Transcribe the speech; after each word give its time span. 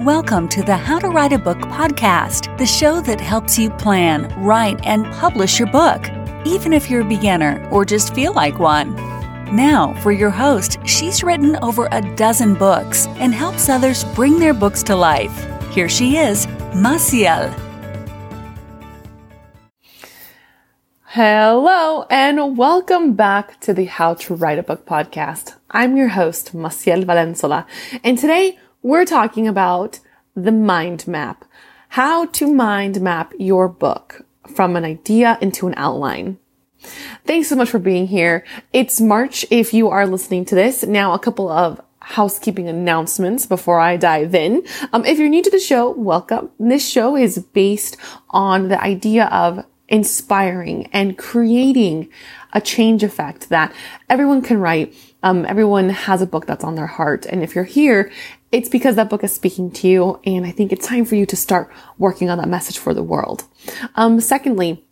Welcome 0.00 0.46
to 0.50 0.62
the 0.62 0.76
How 0.76 0.98
to 0.98 1.08
Write 1.08 1.32
a 1.32 1.38
Book 1.38 1.56
podcast, 1.56 2.54
the 2.58 2.66
show 2.66 3.00
that 3.00 3.18
helps 3.18 3.58
you 3.58 3.70
plan, 3.70 4.30
write, 4.44 4.78
and 4.84 5.06
publish 5.14 5.58
your 5.58 5.68
book, 5.68 6.04
even 6.44 6.74
if 6.74 6.90
you're 6.90 7.00
a 7.00 7.04
beginner 7.04 7.66
or 7.72 7.86
just 7.86 8.14
feel 8.14 8.34
like 8.34 8.58
one. 8.58 8.94
Now, 9.56 9.94
for 10.02 10.12
your 10.12 10.28
host, 10.28 10.76
she's 10.84 11.22
written 11.22 11.56
over 11.64 11.88
a 11.90 12.02
dozen 12.14 12.52
books 12.56 13.06
and 13.16 13.32
helps 13.32 13.70
others 13.70 14.04
bring 14.14 14.38
their 14.38 14.52
books 14.52 14.82
to 14.82 14.94
life. 14.94 15.32
Here 15.70 15.88
she 15.88 16.18
is, 16.18 16.46
Massiel. 16.74 17.50
Hello, 21.04 22.04
and 22.10 22.58
welcome 22.58 23.14
back 23.14 23.58
to 23.60 23.72
the 23.72 23.86
How 23.86 24.12
to 24.12 24.34
Write 24.34 24.58
a 24.58 24.62
Book 24.62 24.84
podcast. 24.84 25.54
I'm 25.70 25.96
your 25.96 26.08
host, 26.08 26.52
Massiel 26.52 27.06
Valenzuela, 27.06 27.66
and 28.04 28.18
today 28.18 28.58
we're 28.82 29.04
talking 29.04 29.48
about 29.48 30.00
the 30.34 30.52
mind 30.52 31.06
map. 31.06 31.44
How 31.90 32.26
to 32.26 32.52
mind 32.52 33.00
map 33.00 33.32
your 33.38 33.68
book 33.68 34.24
from 34.54 34.76
an 34.76 34.84
idea 34.84 35.38
into 35.40 35.66
an 35.66 35.74
outline. 35.76 36.38
Thanks 37.24 37.48
so 37.48 37.56
much 37.56 37.70
for 37.70 37.78
being 37.78 38.06
here. 38.06 38.44
It's 38.72 39.00
March 39.00 39.44
if 39.50 39.74
you 39.74 39.88
are 39.88 40.06
listening 40.06 40.44
to 40.46 40.54
this. 40.54 40.84
Now, 40.84 41.14
a 41.14 41.18
couple 41.18 41.48
of 41.48 41.80
housekeeping 42.00 42.68
announcements 42.68 43.46
before 43.46 43.80
I 43.80 43.96
dive 43.96 44.34
in. 44.34 44.64
Um, 44.92 45.04
if 45.04 45.18
you're 45.18 45.28
new 45.28 45.42
to 45.42 45.50
the 45.50 45.58
show, 45.58 45.90
welcome. 45.90 46.50
This 46.60 46.88
show 46.88 47.16
is 47.16 47.38
based 47.38 47.96
on 48.30 48.68
the 48.68 48.80
idea 48.80 49.26
of 49.26 49.64
inspiring 49.88 50.88
and 50.92 51.18
creating 51.18 52.08
a 52.52 52.60
change 52.60 53.02
effect 53.02 53.48
that 53.48 53.72
everyone 54.08 54.42
can 54.42 54.58
write. 54.58 54.94
Um, 55.22 55.44
everyone 55.46 55.88
has 55.88 56.22
a 56.22 56.26
book 56.26 56.46
that's 56.46 56.64
on 56.64 56.76
their 56.76 56.86
heart. 56.86 57.26
And 57.26 57.42
if 57.42 57.54
you're 57.54 57.64
here, 57.64 58.12
it's 58.52 58.68
because 58.68 58.96
that 58.96 59.10
book 59.10 59.24
is 59.24 59.32
speaking 59.32 59.70
to 59.72 59.88
you. 59.88 60.20
And 60.24 60.46
I 60.46 60.50
think 60.50 60.72
it's 60.72 60.86
time 60.86 61.04
for 61.04 61.16
you 61.16 61.26
to 61.26 61.36
start 61.36 61.70
working 61.98 62.30
on 62.30 62.38
that 62.38 62.48
message 62.48 62.78
for 62.78 62.94
the 62.94 63.02
world. 63.02 63.44
Um, 63.94 64.20
secondly, 64.20 64.85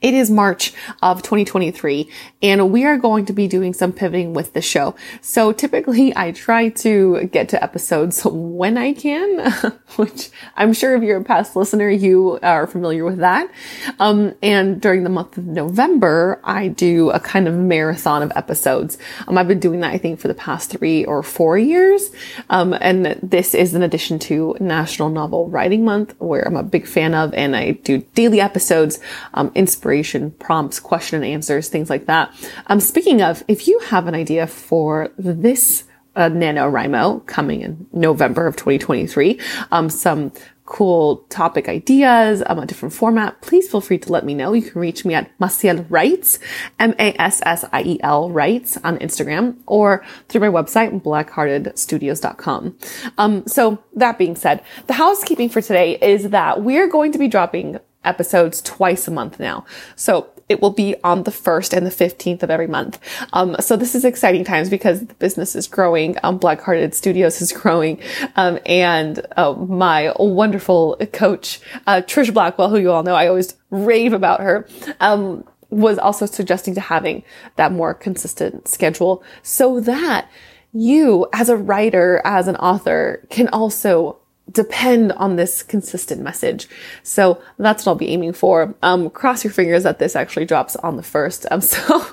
it 0.00 0.14
is 0.14 0.30
March 0.30 0.72
of 1.02 1.22
2023 1.22 2.08
and 2.42 2.72
we 2.72 2.86
are 2.86 2.96
going 2.96 3.26
to 3.26 3.34
be 3.34 3.46
doing 3.46 3.74
some 3.74 3.92
pivoting 3.92 4.32
with 4.32 4.54
the 4.54 4.62
show. 4.62 4.94
So 5.20 5.52
typically 5.52 6.16
I 6.16 6.32
try 6.32 6.70
to 6.70 7.24
get 7.24 7.50
to 7.50 7.62
episodes 7.62 8.22
when 8.24 8.78
I 8.78 8.94
can, 8.94 9.52
which 9.96 10.30
I'm 10.56 10.72
sure 10.72 10.96
if 10.96 11.02
you're 11.02 11.18
a 11.18 11.24
past 11.24 11.54
listener, 11.54 11.90
you 11.90 12.38
are 12.42 12.66
familiar 12.66 13.04
with 13.04 13.18
that. 13.18 13.50
Um, 13.98 14.34
and 14.42 14.80
during 14.80 15.04
the 15.04 15.10
month 15.10 15.36
of 15.36 15.46
November, 15.46 16.40
I 16.44 16.68
do 16.68 17.10
a 17.10 17.20
kind 17.20 17.46
of 17.46 17.54
marathon 17.54 18.22
of 18.22 18.32
episodes. 18.36 18.96
Um, 19.28 19.36
I've 19.36 19.48
been 19.48 19.60
doing 19.60 19.80
that, 19.80 19.92
I 19.92 19.98
think, 19.98 20.18
for 20.18 20.28
the 20.28 20.34
past 20.34 20.70
three 20.70 21.04
or 21.04 21.22
four 21.22 21.58
years. 21.58 22.10
Um, 22.48 22.74
and 22.80 23.18
this 23.22 23.54
is 23.54 23.74
in 23.74 23.82
addition 23.82 24.18
to 24.20 24.56
National 24.60 25.10
Novel 25.10 25.50
Writing 25.50 25.84
Month, 25.84 26.14
where 26.18 26.46
I'm 26.46 26.56
a 26.56 26.62
big 26.62 26.86
fan 26.86 27.14
of, 27.14 27.34
and 27.34 27.54
I 27.54 27.72
do 27.72 27.98
daily 28.14 28.40
episodes, 28.40 28.98
um, 29.34 29.52
inspiration 29.54 29.89
inspiration 29.90 30.30
prompts, 30.32 30.78
question 30.78 31.16
and 31.16 31.32
answers, 31.32 31.68
things 31.68 31.90
like 31.90 32.06
that. 32.06 32.32
Um, 32.68 32.78
speaking 32.78 33.22
of, 33.22 33.42
if 33.48 33.66
you 33.66 33.78
have 33.80 34.06
an 34.06 34.14
idea 34.14 34.46
for 34.46 35.10
this 35.18 35.84
uh, 36.14 36.28
NaNoWriMo 36.28 37.26
coming 37.26 37.62
in 37.62 37.86
November 37.92 38.46
of 38.46 38.54
2023, 38.54 39.40
um, 39.72 39.90
some 39.90 40.32
cool 40.64 41.24
topic 41.28 41.68
ideas, 41.68 42.44
um, 42.46 42.60
a 42.60 42.66
different 42.66 42.94
format, 42.94 43.40
please 43.42 43.68
feel 43.68 43.80
free 43.80 43.98
to 43.98 44.12
let 44.12 44.24
me 44.24 44.32
know. 44.32 44.52
You 44.52 44.62
can 44.62 44.80
reach 44.80 45.04
me 45.04 45.14
at 45.14 45.36
Massiel 45.40 45.84
Writes, 45.90 46.38
M-A-S-S-I-E-L 46.78 48.30
Writes 48.30 48.76
on 48.84 48.96
Instagram 48.98 49.56
or 49.66 50.04
through 50.28 50.42
my 50.42 50.46
website, 50.46 51.02
blackheartedstudios.com. 51.02 52.78
Um, 53.18 53.46
so 53.48 53.82
that 53.96 54.18
being 54.18 54.36
said, 54.36 54.62
the 54.86 54.92
housekeeping 54.92 55.48
for 55.48 55.60
today 55.60 55.98
is 56.00 56.30
that 56.30 56.62
we're 56.62 56.88
going 56.88 57.10
to 57.10 57.18
be 57.18 57.26
dropping 57.26 57.80
episodes 58.04 58.62
twice 58.62 59.06
a 59.08 59.10
month 59.10 59.38
now. 59.38 59.64
So 59.96 60.30
it 60.48 60.60
will 60.60 60.72
be 60.72 60.96
on 61.04 61.22
the 61.22 61.30
1st 61.30 61.76
and 61.76 61.86
the 61.86 61.90
15th 61.90 62.42
of 62.42 62.50
every 62.50 62.66
month. 62.66 62.98
Um, 63.32 63.56
so 63.60 63.76
this 63.76 63.94
is 63.94 64.04
exciting 64.04 64.42
times 64.42 64.68
because 64.68 65.06
the 65.06 65.14
business 65.14 65.54
is 65.54 65.68
growing. 65.68 66.16
Um, 66.24 66.38
Black 66.38 66.60
Hearted 66.60 66.94
Studios 66.94 67.40
is 67.40 67.52
growing. 67.60 68.00
Um, 68.36 68.58
and, 68.66 69.24
uh, 69.36 69.52
my 69.52 70.12
wonderful 70.18 70.96
coach, 71.12 71.60
uh, 71.86 72.02
Trish 72.04 72.34
Blackwell, 72.34 72.68
who 72.68 72.78
you 72.78 72.90
all 72.90 73.04
know, 73.04 73.14
I 73.14 73.28
always 73.28 73.54
rave 73.70 74.12
about 74.12 74.40
her, 74.40 74.66
um, 74.98 75.44
was 75.70 75.98
also 75.98 76.26
suggesting 76.26 76.74
to 76.74 76.80
having 76.80 77.22
that 77.54 77.70
more 77.70 77.94
consistent 77.94 78.66
schedule 78.66 79.22
so 79.42 79.78
that 79.80 80.28
you 80.72 81.28
as 81.32 81.48
a 81.48 81.56
writer, 81.56 82.20
as 82.24 82.48
an 82.48 82.56
author 82.56 83.26
can 83.30 83.48
also 83.48 84.19
depend 84.50 85.12
on 85.12 85.36
this 85.36 85.62
consistent 85.62 86.22
message. 86.22 86.68
So 87.02 87.42
that's 87.58 87.84
what 87.84 87.92
I'll 87.92 87.98
be 87.98 88.08
aiming 88.08 88.32
for. 88.32 88.74
Um, 88.82 89.10
cross 89.10 89.44
your 89.44 89.52
fingers 89.52 89.82
that 89.82 89.98
this 89.98 90.16
actually 90.16 90.46
drops 90.46 90.76
on 90.76 90.96
the 90.96 91.02
first. 91.02 91.46
Um, 91.50 91.60
so, 91.60 92.06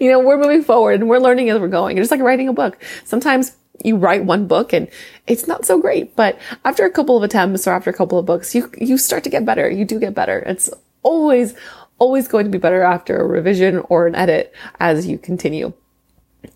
you 0.00 0.10
know, 0.10 0.20
we're 0.20 0.38
moving 0.38 0.62
forward 0.62 1.00
and 1.00 1.08
we're 1.08 1.18
learning 1.18 1.50
as 1.50 1.60
we're 1.60 1.68
going. 1.68 1.96
It's 1.96 2.08
just 2.08 2.10
like 2.10 2.20
writing 2.20 2.48
a 2.48 2.52
book. 2.52 2.82
Sometimes 3.04 3.56
you 3.84 3.96
write 3.96 4.24
one 4.24 4.46
book 4.46 4.72
and 4.72 4.88
it's 5.26 5.46
not 5.46 5.66
so 5.66 5.80
great, 5.80 6.16
but 6.16 6.38
after 6.64 6.84
a 6.84 6.90
couple 6.90 7.16
of 7.16 7.22
attempts 7.22 7.66
or 7.66 7.72
after 7.72 7.90
a 7.90 7.94
couple 7.94 8.18
of 8.18 8.26
books, 8.26 8.54
you, 8.54 8.70
you 8.78 8.96
start 8.98 9.24
to 9.24 9.30
get 9.30 9.44
better. 9.44 9.68
You 9.70 9.84
do 9.84 10.00
get 10.00 10.14
better. 10.14 10.38
It's 10.40 10.70
always, 11.02 11.54
always 11.98 12.26
going 12.26 12.46
to 12.46 12.50
be 12.50 12.58
better 12.58 12.82
after 12.82 13.16
a 13.18 13.26
revision 13.26 13.78
or 13.88 14.06
an 14.06 14.14
edit 14.14 14.52
as 14.80 15.06
you 15.06 15.18
continue. 15.18 15.72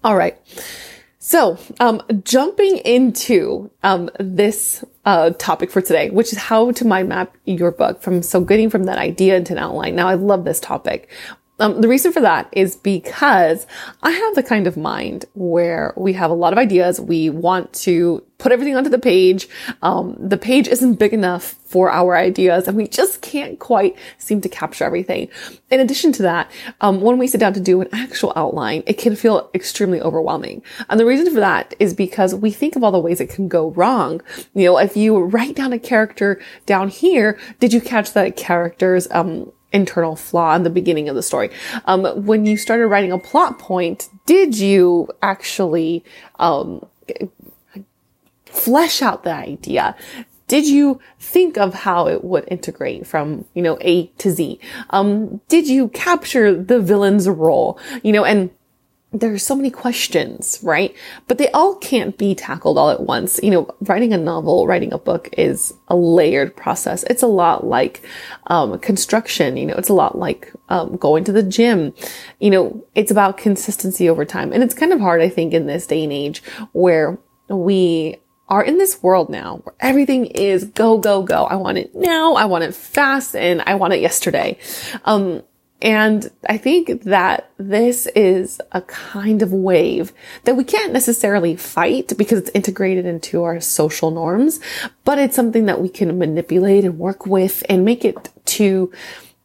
All 0.02 0.16
right. 0.16 0.38
So, 1.22 1.58
um, 1.80 2.00
jumping 2.24 2.78
into 2.78 3.70
um, 3.82 4.08
this 4.18 4.82
uh, 5.04 5.30
topic 5.32 5.70
for 5.70 5.82
today, 5.82 6.08
which 6.08 6.32
is 6.32 6.38
how 6.38 6.70
to 6.72 6.86
mind 6.86 7.10
map 7.10 7.36
your 7.44 7.72
book 7.72 8.00
from 8.00 8.22
so 8.22 8.40
getting 8.40 8.70
from 8.70 8.84
that 8.84 8.96
idea 8.96 9.36
into 9.36 9.52
an 9.52 9.58
outline. 9.58 9.94
Now, 9.94 10.08
I 10.08 10.14
love 10.14 10.46
this 10.46 10.60
topic. 10.60 11.10
Um, 11.60 11.80
the 11.80 11.88
reason 11.88 12.12
for 12.12 12.20
that 12.20 12.48
is 12.52 12.74
because 12.76 13.66
I 14.02 14.10
have 14.10 14.34
the 14.34 14.42
kind 14.42 14.66
of 14.66 14.76
mind 14.76 15.26
where 15.34 15.92
we 15.96 16.14
have 16.14 16.30
a 16.30 16.34
lot 16.34 16.52
of 16.52 16.58
ideas. 16.58 17.00
We 17.00 17.28
want 17.28 17.72
to 17.74 18.24
put 18.38 18.50
everything 18.52 18.74
onto 18.74 18.88
the 18.88 18.98
page. 18.98 19.48
Um, 19.82 20.16
the 20.18 20.38
page 20.38 20.66
isn't 20.66 20.94
big 20.94 21.12
enough 21.12 21.56
for 21.66 21.90
our 21.90 22.16
ideas 22.16 22.66
and 22.66 22.76
we 22.76 22.88
just 22.88 23.20
can't 23.20 23.58
quite 23.58 23.96
seem 24.18 24.40
to 24.40 24.48
capture 24.48 24.84
everything. 24.84 25.28
In 25.70 25.78
addition 25.78 26.10
to 26.12 26.22
that, 26.22 26.50
um, 26.80 27.02
when 27.02 27.18
we 27.18 27.26
sit 27.26 27.38
down 27.38 27.52
to 27.52 27.60
do 27.60 27.82
an 27.82 27.88
actual 27.92 28.32
outline, 28.34 28.82
it 28.86 28.94
can 28.94 29.14
feel 29.14 29.50
extremely 29.54 30.00
overwhelming. 30.00 30.62
And 30.88 30.98
the 30.98 31.04
reason 31.04 31.32
for 31.32 31.40
that 31.40 31.74
is 31.78 31.92
because 31.92 32.34
we 32.34 32.50
think 32.50 32.74
of 32.74 32.82
all 32.82 32.90
the 32.90 32.98
ways 32.98 33.20
it 33.20 33.28
can 33.28 33.46
go 33.46 33.70
wrong. 33.72 34.22
You 34.54 34.64
know, 34.64 34.78
if 34.78 34.96
you 34.96 35.18
write 35.18 35.54
down 35.54 35.74
a 35.74 35.78
character 35.78 36.40
down 36.64 36.88
here, 36.88 37.38
did 37.60 37.74
you 37.74 37.80
catch 37.80 38.14
that 38.14 38.36
character's, 38.36 39.06
um, 39.10 39.52
internal 39.72 40.16
flaw 40.16 40.54
in 40.54 40.62
the 40.62 40.70
beginning 40.70 41.08
of 41.08 41.14
the 41.14 41.22
story. 41.22 41.50
Um, 41.84 42.04
when 42.24 42.46
you 42.46 42.56
started 42.56 42.86
writing 42.88 43.12
a 43.12 43.18
plot 43.18 43.58
point, 43.58 44.08
did 44.26 44.58
you 44.58 45.08
actually 45.22 46.04
um, 46.38 46.84
flesh 48.46 49.02
out 49.02 49.24
the 49.24 49.32
idea? 49.32 49.96
Did 50.48 50.66
you 50.66 51.00
think 51.20 51.56
of 51.56 51.74
how 51.74 52.08
it 52.08 52.24
would 52.24 52.44
integrate 52.48 53.06
from, 53.06 53.44
you 53.54 53.62
know, 53.62 53.78
A 53.82 54.06
to 54.18 54.32
Z? 54.32 54.58
Um, 54.90 55.40
did 55.48 55.68
you 55.68 55.88
capture 55.88 56.60
the 56.60 56.80
villain's 56.80 57.28
role? 57.28 57.78
You 58.02 58.12
know, 58.12 58.24
and 58.24 58.50
there's 59.12 59.44
so 59.44 59.56
many 59.56 59.70
questions, 59.70 60.60
right? 60.62 60.94
But 61.26 61.38
they 61.38 61.48
all 61.50 61.74
can't 61.74 62.16
be 62.16 62.34
tackled 62.34 62.78
all 62.78 62.90
at 62.90 63.00
once. 63.00 63.40
You 63.42 63.50
know, 63.50 63.74
writing 63.80 64.12
a 64.12 64.18
novel, 64.18 64.66
writing 64.68 64.92
a 64.92 64.98
book 64.98 65.28
is 65.36 65.74
a 65.88 65.96
layered 65.96 66.54
process. 66.54 67.02
It's 67.04 67.22
a 67.22 67.26
lot 67.26 67.66
like, 67.66 68.06
um, 68.46 68.78
construction. 68.78 69.56
You 69.56 69.66
know, 69.66 69.74
it's 69.74 69.88
a 69.88 69.94
lot 69.94 70.16
like, 70.16 70.52
um, 70.68 70.96
going 70.96 71.24
to 71.24 71.32
the 71.32 71.42
gym. 71.42 71.92
You 72.38 72.50
know, 72.50 72.84
it's 72.94 73.10
about 73.10 73.36
consistency 73.36 74.08
over 74.08 74.24
time. 74.24 74.52
And 74.52 74.62
it's 74.62 74.74
kind 74.74 74.92
of 74.92 75.00
hard, 75.00 75.20
I 75.20 75.28
think, 75.28 75.54
in 75.54 75.66
this 75.66 75.88
day 75.88 76.04
and 76.04 76.12
age 76.12 76.42
where 76.72 77.18
we 77.48 78.16
are 78.48 78.62
in 78.62 78.78
this 78.78 79.02
world 79.02 79.28
now 79.30 79.60
where 79.64 79.74
everything 79.80 80.26
is 80.26 80.64
go, 80.64 80.98
go, 80.98 81.22
go. 81.22 81.44
I 81.44 81.54
want 81.54 81.78
it 81.78 81.94
now. 81.94 82.34
I 82.34 82.44
want 82.44 82.64
it 82.64 82.74
fast 82.74 83.34
and 83.34 83.62
I 83.62 83.76
want 83.76 83.92
it 83.92 84.00
yesterday. 84.00 84.58
Um, 85.04 85.42
and 85.82 86.30
I 86.48 86.58
think 86.58 87.04
that 87.04 87.50
this 87.56 88.06
is 88.08 88.60
a 88.72 88.82
kind 88.82 89.40
of 89.40 89.52
wave 89.52 90.12
that 90.44 90.56
we 90.56 90.64
can't 90.64 90.92
necessarily 90.92 91.56
fight 91.56 92.12
because 92.18 92.38
it's 92.38 92.50
integrated 92.50 93.06
into 93.06 93.42
our 93.44 93.60
social 93.60 94.10
norms, 94.10 94.60
but 95.04 95.18
it's 95.18 95.36
something 95.36 95.66
that 95.66 95.80
we 95.80 95.88
can 95.88 96.18
manipulate 96.18 96.84
and 96.84 96.98
work 96.98 97.26
with 97.26 97.62
and 97.68 97.84
make 97.84 98.04
it 98.04 98.28
to 98.46 98.92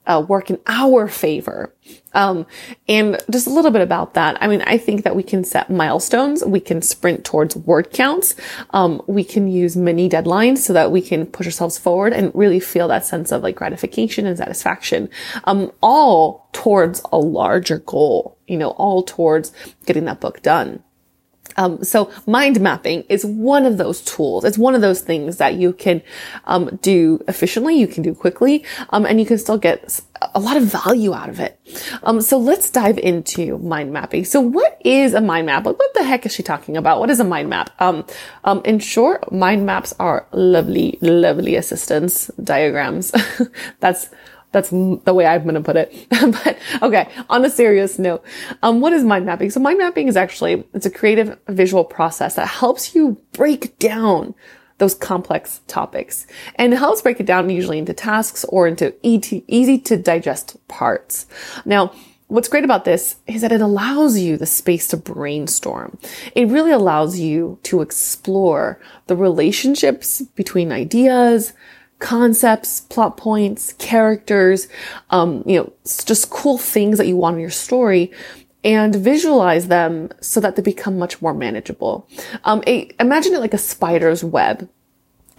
uh, 0.08 0.24
work 0.28 0.50
in 0.50 0.60
our 0.68 1.08
favor. 1.08 1.74
Um, 2.14 2.46
and 2.88 3.22
just 3.30 3.46
a 3.46 3.50
little 3.50 3.72
bit 3.72 3.82
about 3.82 4.14
that. 4.14 4.42
I 4.42 4.48
mean, 4.48 4.62
I 4.62 4.78
think 4.78 5.04
that 5.04 5.16
we 5.16 5.24
can 5.24 5.44
set 5.44 5.70
milestones. 5.70 6.44
We 6.44 6.60
can 6.60 6.82
sprint 6.82 7.26
towards 7.26 7.56
word 7.56 7.92
counts. 7.92 8.36
Um, 8.70 9.02
we 9.08 9.24
can 9.24 9.48
use 9.48 9.76
mini 9.76 10.10
deadlines 10.10 10.60
so 10.60 10.74
that 10.74 10.92
we 10.92 11.02
can 11.02 11.26
push 11.26 11.46
ourselves 11.46 11.78
forward 11.78 12.14
and 12.14 12.32
really 12.34 12.60
feel 12.60 12.88
that 12.88 13.06
sense 13.06 13.32
of 13.32 13.44
like 13.44 13.56
gratification 13.56 14.26
and 14.26 14.38
satisfaction. 14.38 15.10
Um, 15.44 15.72
all 15.82 16.50
towards 16.54 17.02
a 17.12 17.18
larger 17.18 17.80
goal, 17.80 18.38
you 18.48 18.58
know, 18.58 18.70
all 18.72 19.04
towards 19.04 19.52
getting 19.86 20.06
that 20.06 20.22
book 20.22 20.42
done. 20.42 20.82
Um, 21.58 21.84
so 21.84 22.12
mind 22.28 22.60
mapping 22.60 23.04
is 23.10 23.26
one 23.26 23.66
of 23.66 23.78
those 23.78 24.02
tools. 24.02 24.44
It's 24.44 24.58
one 24.58 24.76
of 24.76 24.82
those 24.82 25.02
things 25.02 25.38
that 25.38 25.56
you 25.56 25.74
can 25.74 26.02
um, 26.46 26.78
do 26.82 27.24
efficiently, 27.28 27.76
you 27.76 27.88
can 27.88 28.04
do 28.04 28.14
quickly, 28.14 28.64
um, 28.90 29.06
and 29.06 29.20
you 29.20 29.26
can 29.26 29.38
still 29.38 29.58
get 29.58 30.02
a 30.34 30.40
lot 30.40 30.58
of 30.58 30.64
value 30.64 31.14
out 31.14 31.30
of 31.30 31.40
it. 31.40 31.60
Um, 32.04 32.22
so 32.22 32.38
let's 32.38 32.70
dive 32.70 32.98
into 32.98 33.58
mind 33.60 33.92
mapping. 33.92 34.26
So 34.26 34.40
what 34.40 34.80
is 34.84 35.14
a 35.14 35.22
mind 35.22 35.48
map? 35.48 35.66
Like, 35.66 35.78
what 35.78 35.94
the 35.94 36.04
heck 36.04 36.26
is 36.26 36.34
she 36.34 36.44
talking 36.44 36.78
about? 36.78 37.00
What 37.00 37.10
is 37.10 37.20
a 37.20 37.24
mind 37.24 37.50
map? 37.50 37.70
Um, 37.80 38.06
um, 38.44 38.62
in 38.66 38.80
short, 38.80 39.32
mind 39.32 39.66
maps 39.66 39.94
are 40.00 40.28
lovely, 40.32 40.98
lovely 41.02 41.56
assistance 41.56 42.30
diagrams. 42.44 43.14
That's 43.80 44.10
that's 44.56 44.70
the 44.70 45.14
way 45.14 45.26
I'm 45.26 45.44
going 45.44 45.56
to 45.56 45.60
put 45.60 45.76
it. 45.76 46.08
but 46.10 46.58
okay, 46.82 47.10
on 47.30 47.44
a 47.44 47.50
serious 47.50 48.00
note, 48.00 48.24
um, 48.64 48.80
what 48.80 48.94
is 48.94 49.04
mind 49.04 49.26
mapping? 49.26 49.50
So 49.50 49.60
mind 49.60 49.80
mapping 49.80 50.08
is 50.08 50.16
actually, 50.16 50.64
it's 50.74 50.86
a 50.86 50.90
creative 50.90 51.38
visual 51.50 51.84
process 51.84 52.36
that 52.36 52.48
helps 52.48 52.96
you 52.96 53.22
break 53.34 53.78
down 53.80 54.34
those 54.78 54.96
complex 54.96 55.60
topics 55.68 56.26
and 56.56 56.74
helps 56.74 57.02
break 57.02 57.20
it 57.20 57.26
down 57.26 57.50
usually 57.50 57.80
into 57.80 57.94
tasks 57.94 58.46
or 58.46 58.66
into 58.66 58.94
easy 59.04 59.78
to 59.78 59.98
digest 59.98 60.56
parts. 60.70 61.28
Now, 61.66 61.92
What's 62.28 62.48
great 62.48 62.64
about 62.64 62.86
this 62.86 63.18
is 63.28 63.44
that 63.44 63.52
it 63.52 63.62
allows 63.62 64.18
you 64.18 64.36
the 64.36 64.48
space 64.48 64.88
to 64.88 64.98
brainstorm. 64.98 66.00
It 66.34 66.48
really 66.48 66.72
allows 66.72 67.20
you 67.20 67.60
to 67.64 67.82
explore 67.82 68.80
the 69.06 69.16
relationships 69.16 70.24
between 70.34 70.72
ideas, 70.72 71.54
concepts, 72.06 72.82
plot 72.82 73.18
points, 73.18 73.74
characters, 73.74 74.68
um, 75.10 75.44
you 75.48 75.58
know, 75.58 75.74
just 76.06 76.30
cool 76.30 76.60
things 76.60 77.00
that 77.00 77.08
you 77.08 77.18
want 77.18 77.34
in 77.34 77.42
your 77.42 77.50
story 77.50 78.12
and 78.64 78.96
visualize 78.96 79.70
them 79.70 80.10
so 80.22 80.40
that 80.40 80.56
they 80.56 80.62
become 80.62 81.00
much 81.00 81.20
more 81.20 81.34
manageable. 81.34 82.08
Um, 82.44 82.64
a, 82.68 82.92
imagine 83.00 83.34
it 83.34 83.40
like 83.40 83.56
a 83.56 83.58
spider's 83.58 84.24
web. 84.24 84.70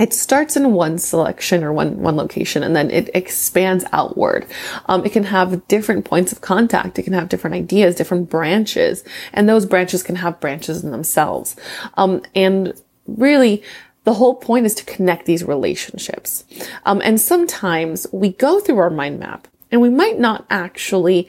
It 0.00 0.12
starts 0.12 0.56
in 0.56 0.72
one 0.72 0.98
selection 0.98 1.62
or 1.62 1.72
one, 1.72 2.00
one 2.00 2.16
location 2.16 2.64
and 2.64 2.74
then 2.74 2.90
it 2.90 3.10
expands 3.14 3.84
outward. 3.92 4.44
Um, 4.86 5.04
it 5.04 5.12
can 5.12 5.24
have 5.24 5.68
different 5.68 6.04
points 6.04 6.32
of 6.32 6.40
contact. 6.40 6.98
It 6.98 7.04
can 7.04 7.12
have 7.12 7.28
different 7.28 7.54
ideas, 7.54 7.94
different 7.94 8.28
branches, 8.28 9.04
and 9.32 9.48
those 9.48 9.66
branches 9.66 10.02
can 10.02 10.16
have 10.16 10.40
branches 10.40 10.82
in 10.82 10.90
themselves. 10.90 11.54
Um, 11.94 12.22
and 12.34 12.74
really, 13.06 13.62
the 14.06 14.14
whole 14.14 14.36
point 14.36 14.64
is 14.64 14.74
to 14.76 14.84
connect 14.84 15.26
these 15.26 15.42
relationships. 15.42 16.44
Um, 16.86 17.02
and 17.04 17.20
sometimes 17.20 18.06
we 18.12 18.30
go 18.30 18.60
through 18.60 18.78
our 18.78 18.88
mind 18.88 19.18
map 19.18 19.48
and 19.72 19.80
we 19.80 19.90
might 19.90 20.16
not 20.16 20.46
actually 20.48 21.28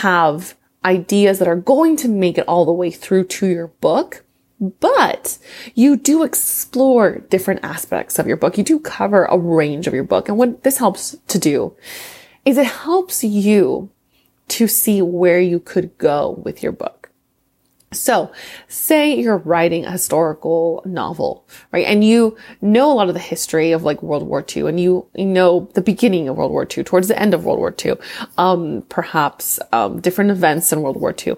have 0.00 0.56
ideas 0.86 1.38
that 1.38 1.48
are 1.48 1.54
going 1.54 1.96
to 1.98 2.08
make 2.08 2.38
it 2.38 2.48
all 2.48 2.64
the 2.64 2.72
way 2.72 2.90
through 2.90 3.24
to 3.24 3.46
your 3.46 3.66
book. 3.66 4.24
But 4.58 5.36
you 5.74 5.96
do 5.98 6.22
explore 6.22 7.18
different 7.28 7.62
aspects 7.62 8.18
of 8.18 8.26
your 8.26 8.38
book. 8.38 8.56
You 8.56 8.64
do 8.64 8.80
cover 8.80 9.26
a 9.26 9.36
range 9.36 9.86
of 9.86 9.92
your 9.92 10.04
book. 10.04 10.30
And 10.30 10.38
what 10.38 10.62
this 10.62 10.78
helps 10.78 11.14
to 11.28 11.38
do 11.38 11.76
is 12.46 12.56
it 12.56 12.66
helps 12.66 13.22
you 13.22 13.90
to 14.48 14.66
see 14.66 15.02
where 15.02 15.40
you 15.40 15.60
could 15.60 15.98
go 15.98 16.40
with 16.42 16.62
your 16.62 16.72
book. 16.72 17.03
So 17.94 18.32
say 18.68 19.14
you're 19.14 19.38
writing 19.38 19.84
a 19.84 19.92
historical 19.92 20.82
novel, 20.84 21.46
right? 21.72 21.86
And 21.86 22.04
you 22.04 22.36
know 22.60 22.92
a 22.92 22.94
lot 22.94 23.08
of 23.08 23.14
the 23.14 23.20
history 23.20 23.72
of 23.72 23.82
like 23.82 24.02
World 24.02 24.26
War 24.26 24.44
II 24.54 24.68
and 24.68 24.80
you, 24.80 25.06
know 25.14 25.68
the 25.74 25.80
beginning 25.80 26.28
of 26.28 26.36
World 26.36 26.52
War 26.52 26.66
II, 26.66 26.84
towards 26.84 27.08
the 27.08 27.18
end 27.18 27.34
of 27.34 27.44
World 27.44 27.58
War 27.58 27.74
II, 27.84 27.94
um, 28.38 28.84
perhaps, 28.88 29.58
um, 29.72 30.00
different 30.00 30.30
events 30.30 30.72
in 30.72 30.82
World 30.82 31.00
War 31.00 31.14
II 31.26 31.36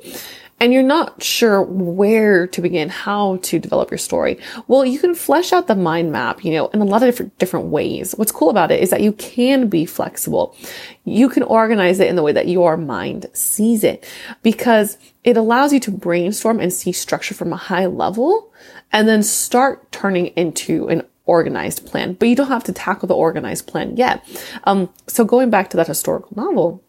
and 0.58 0.73
you're 0.73 0.82
not 0.82 1.23
sure 1.23 1.62
where 1.62 2.47
to 2.47 2.62
begin, 2.62 2.88
how 2.88 3.37
to 3.43 3.58
develop 3.58 3.91
your 3.91 3.99
story. 3.99 4.38
Well, 4.69 4.87
you 4.87 4.99
can 4.99 5.14
flesh 5.14 5.53
out 5.53 5.67
the 5.67 5.75
mind 5.75 6.12
map, 6.12 6.44
you 6.44 6.53
know, 6.53 6.69
in 6.69 6.81
a 6.81 6.85
lot 6.85 7.03
of 7.03 7.08
different, 7.08 7.38
different 7.38 7.67
ways. 7.67 8.14
What's 8.17 8.32
cool 8.32 8.49
about 8.49 8.70
it 8.70 8.82
is 8.82 8.88
that 8.91 9.03
you 9.03 9.12
can 9.12 9.69
be 9.69 9.85
flexible. 9.85 10.56
You 11.05 11.29
can 11.29 11.43
organize 11.43 12.00
it 12.00 12.08
in 12.08 12.17
the 12.17 12.23
way 12.23 12.32
that 12.32 12.49
your 12.49 12.76
mind 12.79 13.26
sees 13.35 13.85
it 13.85 14.08
because 14.43 14.97
it 15.26 15.37
allows 15.37 15.73
you 15.73 15.81
to 15.81 15.90
brainstorm 15.90 16.61
and 16.61 16.73
see 16.73 16.93
structure 16.93 17.34
from 17.34 17.52
a 17.52 17.56
high 17.56 17.87
level 17.87 18.52
and 18.93 19.08
then 19.08 19.23
start 19.23 19.90
turning 19.90 20.28
into 20.28 20.88
an 20.88 21.02
organized 21.26 21.84
plan, 21.84 22.14
but 22.14 22.28
you 22.28 22.37
don't 22.37 22.46
have 22.46 22.62
to 22.64 22.73
tackle 22.73 23.08
the 23.08 23.14
organized 23.14 23.67
plan 23.67 23.96
yet. 23.96 24.25
Um, 24.64 24.88
so 25.08 25.25
going 25.25 25.50
back 25.50 25.69
to 25.70 25.76
that 25.76 25.88
historical 25.88 26.31
novel, 26.37 26.82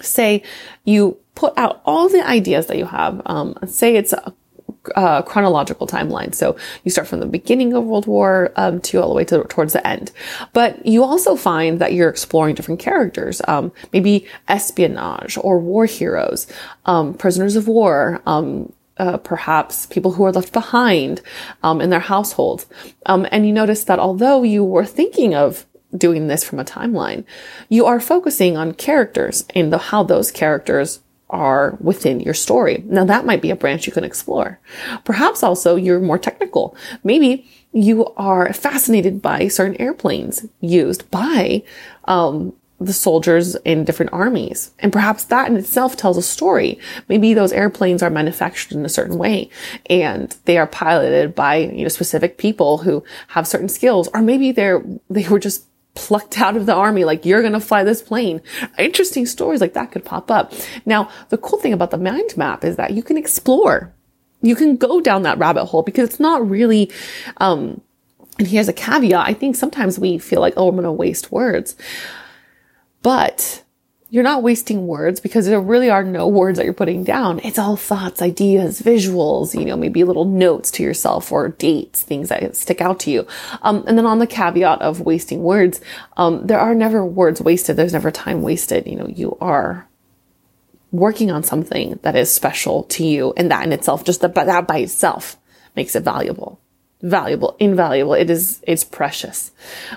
say 0.00 0.42
you 0.84 1.18
put 1.34 1.52
out 1.58 1.82
all 1.84 2.08
the 2.08 2.26
ideas 2.26 2.66
that 2.68 2.78
you 2.78 2.86
have. 2.86 3.20
Um, 3.26 3.54
say 3.66 3.94
it's 3.94 4.14
a, 4.14 4.34
a, 4.94 5.22
chronological 5.26 5.86
timeline. 5.86 6.34
So 6.34 6.56
you 6.84 6.90
start 6.90 7.08
from 7.08 7.20
the 7.20 7.26
beginning 7.26 7.72
of 7.72 7.84
World 7.84 8.06
War 8.06 8.52
um, 8.56 8.80
II 8.82 9.00
all 9.00 9.08
the 9.08 9.14
way 9.14 9.24
to 9.26 9.44
towards 9.44 9.72
the 9.72 9.86
end. 9.86 10.12
But 10.52 10.84
you 10.86 11.02
also 11.02 11.36
find 11.36 11.78
that 11.80 11.92
you're 11.92 12.08
exploring 12.08 12.54
different 12.54 12.80
characters, 12.80 13.42
um, 13.48 13.72
maybe 13.92 14.26
espionage 14.48 15.38
or 15.38 15.58
war 15.58 15.86
heroes, 15.86 16.46
um, 16.86 17.14
prisoners 17.14 17.56
of 17.56 17.68
war, 17.68 18.22
um, 18.26 18.72
uh, 18.98 19.18
perhaps 19.18 19.86
people 19.86 20.12
who 20.12 20.24
are 20.24 20.32
left 20.32 20.52
behind 20.52 21.20
um, 21.62 21.80
in 21.80 21.90
their 21.90 22.00
households. 22.00 22.66
Um, 23.04 23.26
and 23.30 23.46
you 23.46 23.52
notice 23.52 23.84
that 23.84 23.98
although 23.98 24.42
you 24.42 24.64
were 24.64 24.86
thinking 24.86 25.34
of 25.34 25.66
doing 25.96 26.28
this 26.28 26.44
from 26.44 26.58
a 26.58 26.64
timeline, 26.64 27.24
you 27.68 27.86
are 27.86 28.00
focusing 28.00 28.56
on 28.56 28.74
characters 28.74 29.44
and 29.54 29.72
the, 29.72 29.78
how 29.78 30.02
those 30.02 30.30
characters 30.30 31.00
are 31.30 31.76
within 31.80 32.20
your 32.20 32.34
story. 32.34 32.84
Now 32.86 33.04
that 33.04 33.26
might 33.26 33.42
be 33.42 33.50
a 33.50 33.56
branch 33.56 33.86
you 33.86 33.92
can 33.92 34.04
explore. 34.04 34.60
Perhaps 35.04 35.42
also 35.42 35.76
you're 35.76 36.00
more 36.00 36.18
technical. 36.18 36.76
Maybe 37.02 37.48
you 37.72 38.06
are 38.16 38.52
fascinated 38.52 39.20
by 39.20 39.48
certain 39.48 39.80
airplanes 39.80 40.46
used 40.60 41.10
by, 41.10 41.62
um, 42.04 42.52
the 42.78 42.92
soldiers 42.92 43.56
in 43.64 43.84
different 43.84 44.12
armies. 44.12 44.70
And 44.80 44.92
perhaps 44.92 45.24
that 45.24 45.48
in 45.48 45.56
itself 45.56 45.96
tells 45.96 46.18
a 46.18 46.22
story. 46.22 46.78
Maybe 47.08 47.32
those 47.32 47.52
airplanes 47.52 48.02
are 48.02 48.10
manufactured 48.10 48.76
in 48.76 48.84
a 48.84 48.90
certain 48.90 49.16
way 49.16 49.48
and 49.88 50.36
they 50.44 50.58
are 50.58 50.66
piloted 50.66 51.34
by, 51.34 51.56
you 51.56 51.82
know, 51.82 51.88
specific 51.88 52.36
people 52.36 52.78
who 52.78 53.02
have 53.28 53.46
certain 53.46 53.70
skills. 53.70 54.08
Or 54.12 54.20
maybe 54.20 54.52
they're, 54.52 54.84
they 55.08 55.26
were 55.28 55.38
just 55.38 55.65
plucked 55.96 56.38
out 56.38 56.56
of 56.56 56.66
the 56.66 56.74
army, 56.74 57.04
like 57.04 57.24
you're 57.24 57.40
going 57.40 57.52
to 57.52 57.60
fly 57.60 57.82
this 57.82 58.02
plane. 58.02 58.40
Interesting 58.78 59.26
stories 59.26 59.60
like 59.60 59.72
that 59.74 59.90
could 59.90 60.04
pop 60.04 60.30
up. 60.30 60.52
Now, 60.84 61.10
the 61.30 61.38
cool 61.38 61.58
thing 61.58 61.72
about 61.72 61.90
the 61.90 61.98
mind 61.98 62.36
map 62.36 62.64
is 62.64 62.76
that 62.76 62.92
you 62.92 63.02
can 63.02 63.16
explore. 63.16 63.92
You 64.42 64.54
can 64.54 64.76
go 64.76 65.00
down 65.00 65.22
that 65.22 65.38
rabbit 65.38 65.64
hole 65.64 65.82
because 65.82 66.08
it's 66.08 66.20
not 66.20 66.48
really, 66.48 66.92
um, 67.38 67.80
and 68.38 68.46
here's 68.46 68.68
a 68.68 68.72
caveat. 68.72 69.26
I 69.26 69.32
think 69.32 69.56
sometimes 69.56 69.98
we 69.98 70.18
feel 70.18 70.40
like, 70.40 70.54
oh, 70.56 70.68
I'm 70.68 70.74
going 70.76 70.84
to 70.84 70.92
waste 70.92 71.32
words. 71.32 71.74
But 73.02 73.64
you're 74.08 74.22
not 74.22 74.42
wasting 74.42 74.86
words 74.86 75.18
because 75.18 75.46
there 75.46 75.60
really 75.60 75.90
are 75.90 76.04
no 76.04 76.28
words 76.28 76.58
that 76.58 76.64
you're 76.64 76.72
putting 76.72 77.02
down. 77.02 77.40
It's 77.42 77.58
all 77.58 77.76
thoughts, 77.76 78.22
ideas, 78.22 78.80
visuals, 78.80 79.58
you 79.58 79.64
know, 79.64 79.76
maybe 79.76 80.04
little 80.04 80.24
notes 80.24 80.70
to 80.72 80.82
yourself 80.82 81.32
or 81.32 81.48
dates, 81.48 82.02
things 82.02 82.28
that 82.28 82.56
stick 82.56 82.80
out 82.80 83.00
to 83.00 83.10
you. 83.10 83.26
Um, 83.62 83.84
and 83.88 83.98
then 83.98 84.06
on 84.06 84.20
the 84.20 84.26
caveat 84.26 84.80
of 84.80 85.00
wasting 85.00 85.42
words, 85.42 85.80
um, 86.16 86.46
there 86.46 86.60
are 86.60 86.74
never 86.74 87.04
words 87.04 87.40
wasted. 87.40 87.76
There's 87.76 87.92
never 87.92 88.12
time 88.12 88.42
wasted. 88.42 88.86
You 88.86 88.96
know, 88.96 89.08
you 89.08 89.36
are 89.40 89.88
working 90.92 91.32
on 91.32 91.42
something 91.42 91.98
that 92.02 92.14
is 92.14 92.30
special 92.30 92.84
to 92.84 93.04
you 93.04 93.34
and 93.36 93.50
that 93.50 93.64
in 93.64 93.72
itself, 93.72 94.04
just 94.04 94.20
that, 94.20 94.34
that 94.34 94.68
by 94.68 94.78
itself 94.78 95.36
makes 95.74 95.96
it 95.96 96.04
valuable 96.04 96.60
valuable, 97.06 97.56
invaluable. 97.58 98.14
It 98.14 98.30
is, 98.30 98.62
it's 98.66 98.84
precious. 98.84 99.52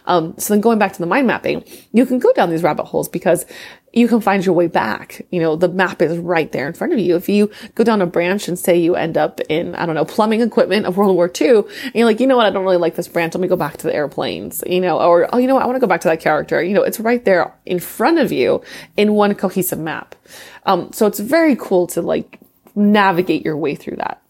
Um, 0.05 0.35
so 0.37 0.53
then 0.53 0.61
going 0.61 0.79
back 0.79 0.93
to 0.93 0.99
the 0.99 1.05
mind 1.05 1.27
mapping, 1.27 1.63
you 1.91 2.05
can 2.05 2.19
go 2.19 2.31
down 2.33 2.49
these 2.49 2.63
rabbit 2.63 2.85
holes 2.85 3.09
because 3.09 3.45
you 3.91 4.07
can 4.07 4.21
find 4.21 4.45
your 4.45 4.53
way 4.53 4.67
back. 4.67 5.25
You 5.31 5.39
know, 5.39 5.55
the 5.55 5.67
map 5.67 6.01
is 6.01 6.17
right 6.19 6.51
there 6.51 6.67
in 6.67 6.73
front 6.73 6.93
of 6.93 6.99
you. 6.99 7.15
If 7.15 7.27
you 7.27 7.49
go 7.73 7.83
down 7.83 8.01
a 8.01 8.05
branch 8.05 8.47
and 8.47 8.59
say 8.59 8.77
you 8.77 8.95
end 8.95 9.17
up 9.17 9.41
in, 9.49 9.73
I 9.73 9.87
don't 9.87 9.95
know, 9.95 10.05
plumbing 10.05 10.41
equipment 10.41 10.85
of 10.85 10.97
World 10.97 11.15
War 11.15 11.31
II, 11.39 11.63
and 11.83 11.95
you're 11.95 12.05
like, 12.05 12.19
you 12.19 12.27
know 12.27 12.37
what, 12.37 12.45
I 12.45 12.51
don't 12.51 12.63
really 12.63 12.77
like 12.77 12.95
this 12.95 13.07
branch. 13.07 13.33
Let 13.33 13.41
me 13.41 13.47
go 13.47 13.55
back 13.55 13.77
to 13.77 13.87
the 13.87 13.95
airplanes, 13.95 14.63
you 14.67 14.79
know, 14.79 14.99
or, 14.99 15.27
oh, 15.33 15.39
you 15.39 15.47
know 15.47 15.55
what, 15.55 15.63
I 15.63 15.65
want 15.65 15.77
to 15.77 15.81
go 15.81 15.87
back 15.87 16.01
to 16.01 16.07
that 16.09 16.19
character. 16.19 16.61
You 16.61 16.75
know, 16.75 16.83
it's 16.83 16.99
right 16.99 17.25
there 17.25 17.51
in 17.65 17.79
front 17.79 18.19
of 18.19 18.31
you 18.31 18.61
in 18.97 19.13
one 19.13 19.33
cohesive 19.33 19.79
map. 19.79 20.15
Um, 20.67 20.91
so 20.93 21.07
it's 21.07 21.19
very 21.19 21.55
cool 21.55 21.87
to 21.87 22.03
like 22.03 22.39
navigate 22.75 23.43
your 23.43 23.57
way 23.57 23.73
through 23.73 23.95
that. 23.97 24.21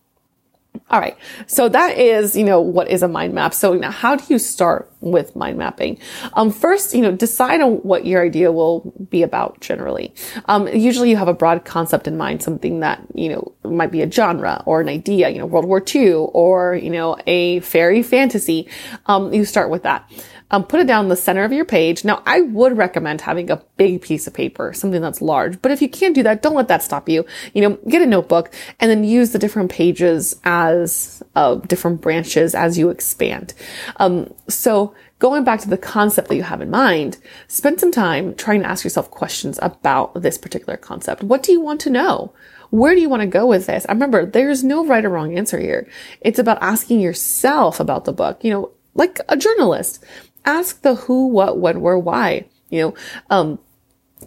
All 0.90 1.00
right. 1.00 1.18
So 1.48 1.70
that 1.70 1.98
is, 1.98 2.36
you 2.36 2.44
know, 2.44 2.60
what 2.60 2.90
is 2.90 3.04
a 3.04 3.08
mind 3.08 3.34
map. 3.34 3.54
So 3.54 3.74
now 3.74 3.92
how 3.92 4.16
do 4.16 4.24
you 4.28 4.40
start 4.40 4.92
with 5.02 5.36
mind 5.36 5.58
mapping. 5.58 5.98
Um, 6.34 6.52
first, 6.52 6.94
you 6.94 7.02
know, 7.02 7.12
decide 7.12 7.62
on 7.62 7.76
what 7.78 8.06
your 8.06 8.24
idea 8.24 8.52
will 8.52 8.94
be 9.10 9.24
about 9.24 9.60
generally. 9.62 10.14
Um, 10.46 10.68
usually 10.68 11.10
you 11.10 11.18
have 11.18 11.28
a 11.28 11.34
broad 11.34 11.66
concept 11.66 12.08
in 12.08 12.18
mind, 12.18 12.44
something 12.44 12.82
that, 12.82 13.02
you 13.14 13.30
know, 13.30 13.54
might 13.70 13.92
be 13.92 14.02
a 14.02 14.12
genre 14.12 14.64
or 14.66 14.82
an 14.82 14.90
idea, 14.90 15.30
you 15.30 15.40
know, 15.40 15.46
World 15.46 15.66
War 15.66 15.84
II 15.84 16.14
or, 16.14 16.76
you 16.76 16.90
know, 16.90 17.18
a 17.28 17.60
fairy 17.62 18.04
fantasy. 18.04 18.68
Um, 19.06 19.34
you 19.34 19.46
start 19.46 19.70
with 19.70 19.84
that. 19.84 20.10
Um, 20.52 20.64
put 20.64 20.80
it 20.80 20.88
down 20.88 21.06
in 21.06 21.10
the 21.10 21.16
center 21.16 21.44
of 21.44 21.52
your 21.52 21.66
page. 21.66 22.04
Now, 22.04 22.24
I 22.26 22.42
would 22.42 22.76
recommend 22.76 23.22
having 23.22 23.52
a 23.52 23.62
big 23.78 24.02
piece 24.02 24.26
of 24.26 24.34
paper, 24.34 24.74
something 24.74 25.02
that's 25.02 25.22
large, 25.22 25.62
but 25.62 25.72
if 25.72 25.80
you 25.82 25.88
can't 25.88 26.16
do 26.16 26.24
that, 26.24 26.42
don't 26.42 26.56
let 26.56 26.68
that 26.70 26.82
stop 26.82 27.08
you. 27.08 27.24
You 27.54 27.62
know, 27.62 27.78
get 27.88 28.02
a 28.02 28.08
notebook 28.08 28.52
and 28.80 28.90
then 28.90 29.04
use 29.04 29.32
the 29.32 29.38
different 29.40 29.72
pages 29.72 30.40
as 30.44 31.22
uh, 31.36 31.56
different 31.56 32.02
branches 32.02 32.56
as 32.56 32.80
you 32.80 32.90
expand. 32.90 33.54
Um, 33.98 34.34
so 34.48 34.96
going 35.20 35.44
back 35.44 35.60
to 35.62 35.70
the 35.70 35.78
concept 35.78 36.30
that 36.30 36.36
you 36.36 36.44
have 36.44 36.62
in 36.62 36.72
mind, 36.72 37.18
spend 37.48 37.80
some 37.80 37.92
time 37.92 38.34
trying 38.34 38.62
to 38.62 38.70
ask 38.70 38.84
yourself 38.84 39.12
questions 39.12 39.60
about 39.62 40.20
this 40.20 40.38
particular 40.38 40.78
concept. 40.78 41.22
What 41.22 41.44
do 41.44 41.52
you 41.52 41.60
want 41.60 41.82
to 41.82 41.90
know? 41.90 42.34
Where 42.70 42.94
do 42.96 43.02
you 43.02 43.10
want 43.10 43.22
to 43.22 43.28
go 43.28 43.48
with 43.48 43.66
this? 43.66 43.86
I 43.90 43.94
remember 43.94 44.26
there's 44.26 44.64
no 44.64 44.86
right 44.86 45.04
or 45.04 45.10
wrong 45.10 45.38
answer 45.38 45.60
here. 45.60 45.88
It's 46.22 46.40
about 46.40 46.62
asking 46.62 47.00
yourself 47.00 47.80
about 47.80 48.06
the 48.06 48.14
book, 48.14 48.44
you 48.44 48.52
know, 48.52 48.72
like 48.96 49.20
a 49.30 49.38
journalist 49.38 50.04
ask 50.46 50.82
the 50.82 50.96
who, 50.96 51.28
what, 51.28 51.58
when, 51.58 51.82
where, 51.82 51.98
why. 51.98 52.46
You 52.70 52.82
know, 52.82 52.94
um, 53.30 53.60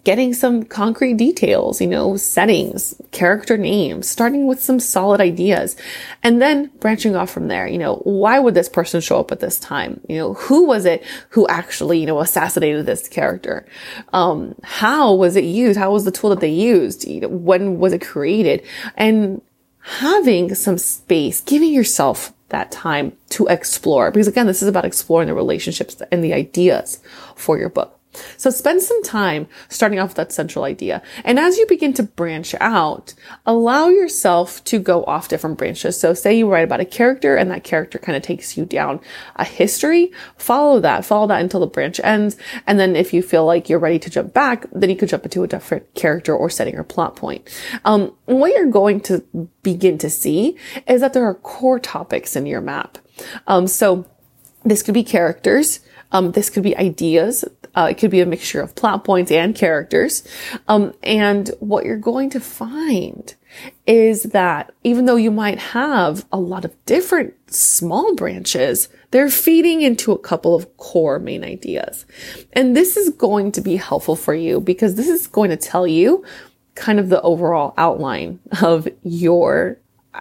getting 0.05 0.35
some 0.35 0.65
concrete 0.65 1.17
details, 1.17 1.81
you 1.81 1.87
know, 1.87 2.17
settings, 2.17 3.01
character 3.13 3.57
names, 3.57 4.09
starting 4.09 4.47
with 4.47 4.63
some 4.63 4.81
solid 4.81 5.21
ideas, 5.21 5.77
and 6.23 6.43
then 6.43 6.71
branching 6.81 7.15
off 7.15 7.31
from 7.31 7.49
there. 7.49 7.67
You 7.67 7.79
know, 7.79 7.97
why 8.05 8.39
would 8.39 8.55
this 8.55 8.69
person 8.69 9.01
show 9.01 9.21
up 9.21 9.31
at 9.31 9.41
this 9.41 9.59
time? 9.59 10.01
You 10.09 10.17
know, 10.17 10.35
who 10.35 10.67
was 10.67 10.85
it 10.85 11.05
who 11.31 11.47
actually, 11.49 12.01
you 12.01 12.07
know, 12.07 12.21
assassinated 12.21 12.87
this 12.87 13.09
character? 13.09 13.67
Um, 14.13 14.55
how 14.63 15.15
was 15.15 15.37
it 15.37 15.45
used? 15.45 15.79
How 15.79 15.93
was 15.93 16.05
the 16.05 16.11
tool 16.11 16.31
that 16.31 16.41
they 16.41 16.51
used? 16.51 17.07
You 17.07 17.21
know, 17.21 17.29
when 17.29 17.79
was 17.79 17.93
it 17.93 18.03
created? 18.03 18.67
And 18.97 19.41
having 19.83 20.55
some 20.55 20.79
space, 20.79 21.41
giving 21.41 21.73
yourself 21.73 22.33
that 22.49 22.71
time 22.71 23.17
to 23.31 23.47
explore. 23.47 24.11
Because 24.11 24.29
again, 24.29 24.47
this 24.47 24.63
is 24.63 24.69
about 24.69 24.85
exploring 24.85 25.29
the 25.29 25.35
relationships 25.35 26.01
and 26.11 26.23
the 26.23 26.35
ideas 26.35 27.01
for 27.35 27.59
your 27.59 27.69
book. 27.69 27.99
So 28.37 28.51
spend 28.51 28.83
some 28.83 29.03
time 29.03 29.47
starting 29.69 29.99
off 29.99 30.11
with 30.11 30.17
that 30.17 30.33
central 30.33 30.65
idea. 30.65 31.03
And 31.25 31.39
as 31.39 31.57
you 31.57 31.67
begin 31.67 31.93
to 31.95 32.03
branch 32.03 32.55
out, 32.61 33.15
allow 33.47 33.89
yourself 33.89 34.63
to 34.65 34.79
go 34.79 35.05
off 35.05 35.29
different 35.29 35.59
branches. 35.59 35.99
So 35.99 36.15
say 36.15 36.37
you 36.37 36.49
write 36.51 36.65
about 36.65 36.81
a 36.81 36.85
character 36.85 37.37
and 37.37 37.51
that 37.51 37.65
character 37.65 37.99
kind 37.99 38.17
of 38.17 38.23
takes 38.23 38.57
you 38.57 38.65
down 38.65 39.01
a 39.37 39.45
history, 39.45 40.13
follow 40.37 40.81
that, 40.81 41.05
follow 41.05 41.27
that 41.29 41.41
until 41.41 41.61
the 41.61 41.67
branch 41.67 42.01
ends. 42.05 42.37
And 42.67 42.79
then 42.79 42.97
if 42.97 43.13
you 43.13 43.23
feel 43.23 43.47
like 43.47 43.69
you're 43.69 43.79
ready 43.79 43.99
to 44.01 44.11
jump 44.11 44.35
back, 44.35 44.67
then 44.73 44.91
you 44.91 44.97
could 44.97 45.09
jump 45.09 45.25
into 45.25 45.43
a 45.43 45.49
different 45.49 45.95
character 45.95 46.35
or 46.35 46.51
setting 46.51 46.77
or 46.77 46.85
plot 46.85 47.17
point. 47.17 47.49
Um, 47.85 48.15
what 48.27 48.53
you're 48.53 48.67
going 48.67 49.01
to 49.03 49.21
begin 49.63 49.99
to 49.99 50.11
see 50.11 50.57
is 50.87 51.01
that 51.01 51.13
there 51.13 51.25
are 51.25 51.35
core 51.35 51.79
topics 51.79 52.37
in 52.37 52.47
your 52.47 52.61
map. 52.61 52.99
Um, 53.47 53.67
so 53.67 54.07
this 54.65 54.83
could 54.83 54.95
be 54.95 55.05
characters. 55.05 55.81
Um, 56.13 56.33
this 56.33 56.51
could 56.51 56.63
be 56.63 56.77
ideas. 56.77 57.45
Uh, 57.75 57.89
it 57.91 57.99
could 57.99 58.11
be 58.11 58.21
a 58.21 58.27
mixture 58.27 58.61
of 58.61 58.75
plot 58.75 59.05
points 59.05 59.33
and 59.33 59.55
characters. 59.55 60.23
Um, 60.69 60.95
and 61.03 61.49
what 61.61 61.85
you're 61.85 61.97
going 61.97 62.31
to 62.31 62.41
find 62.41 63.35
is 63.87 64.25
that 64.25 64.73
even 64.85 65.07
though 65.07 65.17
you 65.17 65.31
might 65.31 65.59
have 65.59 66.25
a 66.33 66.39
lot 66.39 66.65
of 66.65 66.85
different 66.87 67.35
small 67.53 68.15
branches, 68.15 68.89
they're 69.11 69.31
feeding 69.31 69.83
into 69.83 70.13
a 70.13 70.19
couple 70.19 70.55
of 70.55 70.77
core 70.77 71.19
main 71.19 71.45
ideas. 71.45 72.07
And 72.53 72.77
this 72.77 72.97
is 72.97 73.11
going 73.11 73.53
to 73.53 73.61
be 73.61 73.77
helpful 73.77 74.17
for 74.17 74.35
you 74.35 74.61
because 74.61 74.95
this 74.95 75.09
is 75.09 75.27
going 75.27 75.51
to 75.51 75.57
tell 75.57 75.87
you 75.87 76.25
kind 76.75 76.99
of 76.99 77.09
the 77.09 77.21
overall 77.23 77.75
outline 77.77 78.41
of 78.63 78.89
your 79.03 79.79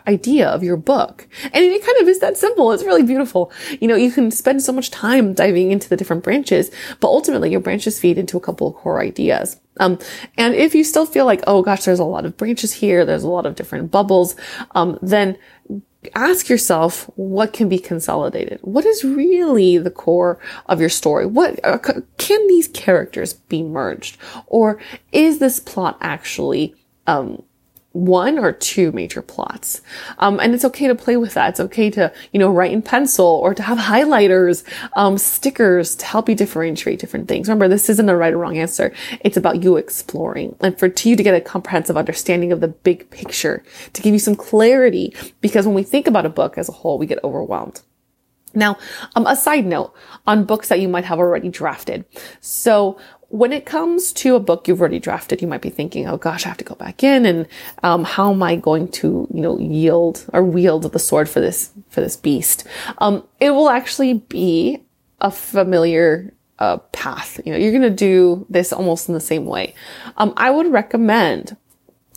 idea 0.07 0.48
of 0.48 0.63
your 0.63 0.77
book. 0.77 1.27
And 1.43 1.63
it 1.63 1.86
kind 1.86 1.98
of 2.00 2.07
is 2.07 2.19
that 2.19 2.38
simple. 2.38 2.71
It's 2.71 2.83
really 2.83 3.03
beautiful. 3.03 3.51
You 3.79 3.88
know, 3.88 3.95
you 3.95 4.12
can 4.12 4.31
spend 4.31 4.62
so 4.62 4.71
much 4.71 4.91
time 4.91 5.33
diving 5.33 5.71
into 5.71 5.89
the 5.89 5.98
different 5.98 6.24
branches, 6.24 6.71
but 7.00 7.07
ultimately 7.07 7.51
your 7.51 7.60
branches 7.60 8.00
feed 8.00 8.17
into 8.17 8.38
a 8.38 8.41
couple 8.41 8.67
of 8.67 8.75
core 8.75 9.01
ideas. 9.01 9.60
Um, 9.79 10.00
and 10.38 10.53
if 10.53 10.75
you 10.75 10.83
still 10.83 11.05
feel 11.05 11.25
like, 11.25 11.41
oh 11.48 11.62
gosh, 11.62 11.86
there's 11.86 12.00
a 12.00 12.05
lot 12.05 12.25
of 12.25 12.38
branches 12.38 12.74
here, 12.74 13.05
there's 13.05 13.24
a 13.24 13.29
lot 13.29 13.45
of 13.45 13.55
different 13.55 13.91
bubbles, 13.91 14.36
um, 14.75 14.98
then 15.01 15.38
ask 16.15 16.50
yourself 16.50 17.10
what 17.15 17.53
can 17.53 17.69
be 17.69 17.77
consolidated. 17.77 18.60
What 18.63 18.86
is 18.86 19.03
really 19.03 19.77
the 19.77 19.91
core 19.91 20.39
of 20.65 20.79
your 20.79 20.89
story? 20.89 21.25
What 21.25 21.63
uh, 21.63 21.77
can 22.17 22.48
these 22.48 22.67
characters 22.69 23.33
be 23.33 23.63
merged, 23.63 24.17
or 24.48 24.81
is 25.12 25.39
this 25.39 25.60
plot 25.60 25.98
actually 26.01 26.75
um, 27.07 27.43
one 27.93 28.39
or 28.39 28.53
two 28.53 28.91
major 28.93 29.21
plots. 29.21 29.81
Um, 30.19 30.39
and 30.39 30.53
it's 30.53 30.63
okay 30.65 30.88
to 30.88 30.95
play 30.95 31.17
with 31.17 31.33
that. 31.33 31.50
It's 31.50 31.60
okay 31.60 31.89
to, 31.91 32.12
you 32.31 32.39
know, 32.39 32.50
write 32.50 32.71
in 32.71 32.81
pencil 32.81 33.25
or 33.25 33.53
to 33.53 33.63
have 33.63 33.77
highlighters, 33.91 34.63
um, 34.93 35.17
stickers 35.17 35.95
to 35.98 36.05
help 36.05 36.29
you 36.29 36.36
differentiate 36.36 37.00
different 37.00 37.27
things. 37.27 37.48
Remember, 37.48 37.67
this 37.67 37.89
isn't 37.89 38.10
a 38.10 38.15
right 38.15 38.33
or 38.33 38.38
wrong 38.38 38.57
answer. 38.57 38.93
It's 39.21 39.38
about 39.38 39.63
you 39.63 39.77
exploring 39.77 40.55
and 40.62 40.77
for 40.77 40.88
you 40.88 41.15
to 41.15 41.24
get 41.24 41.36
a 41.36 41.41
comprehensive 41.41 41.98
understanding 41.98 42.51
of 42.51 42.62
the 42.62 42.69
big 42.69 43.10
picture, 43.10 43.63
to 43.93 44.01
give 44.01 44.13
you 44.13 44.19
some 44.19 44.36
clarity. 44.36 45.13
Because 45.41 45.65
when 45.65 45.75
we 45.75 45.83
think 45.83 46.07
about 46.07 46.25
a 46.25 46.29
book 46.29 46.57
as 46.57 46.69
a 46.69 46.74
whole, 46.74 46.98
we 46.98 47.05
get 47.05 47.24
overwhelmed. 47.24 47.81
Now, 48.53 48.77
um, 49.15 49.25
a 49.27 49.36
side 49.36 49.65
note 49.65 49.93
on 50.27 50.46
books 50.46 50.70
that 50.70 50.79
you 50.79 50.88
might 50.88 51.05
have 51.05 51.20
already 51.20 51.50
drafted. 51.50 52.05
So 52.39 53.00
when 53.29 53.53
it 53.53 53.65
comes 53.65 54.12
to 54.12 54.36
a 54.36 54.39
book 54.41 54.67
you've 54.67 54.81
already 54.81 55.00
drafted, 55.00 55.41
you 55.41 55.48
might 55.48 55.62
be 55.62 55.70
thinking, 55.70 56.05
oh 56.08 56.17
gosh, 56.17 56.46
I 56.46 56.50
have 56.50 56.58
to 56.58 56.65
go 56.65 56.75
back 56.75 57.01
in 57.01 57.25
and, 57.25 57.48
um, 57.81 58.03
how 58.03 58.31
am 58.34 58.43
I 58.43 58.58
going 58.58 58.89
to, 58.89 59.27
you 59.34 59.41
know, 59.41 59.58
yield 59.58 60.25
or 60.34 60.43
wield 60.43 60.84
the 60.84 61.00
sword 61.00 61.29
for 61.29 61.39
this, 61.39 61.72
for 61.89 62.01
this 62.01 62.17
beast? 62.17 62.67
Um, 62.98 63.24
it 63.39 63.51
will 63.51 63.70
actually 63.70 64.15
be 64.15 64.84
a 65.22 65.31
familiar, 65.31 66.34
uh, 66.60 66.77
path. 66.91 67.39
You 67.46 67.53
know, 67.53 67.58
you're 67.58 67.72
going 67.72 67.81
to 67.84 67.89
do 67.89 68.46
this 68.50 68.74
almost 68.74 69.08
in 69.08 69.13
the 69.13 69.22
same 69.22 69.46
way. 69.46 69.75
Um, 70.17 70.34
I 70.38 70.51
would 70.51 70.67
recommend 70.67 71.58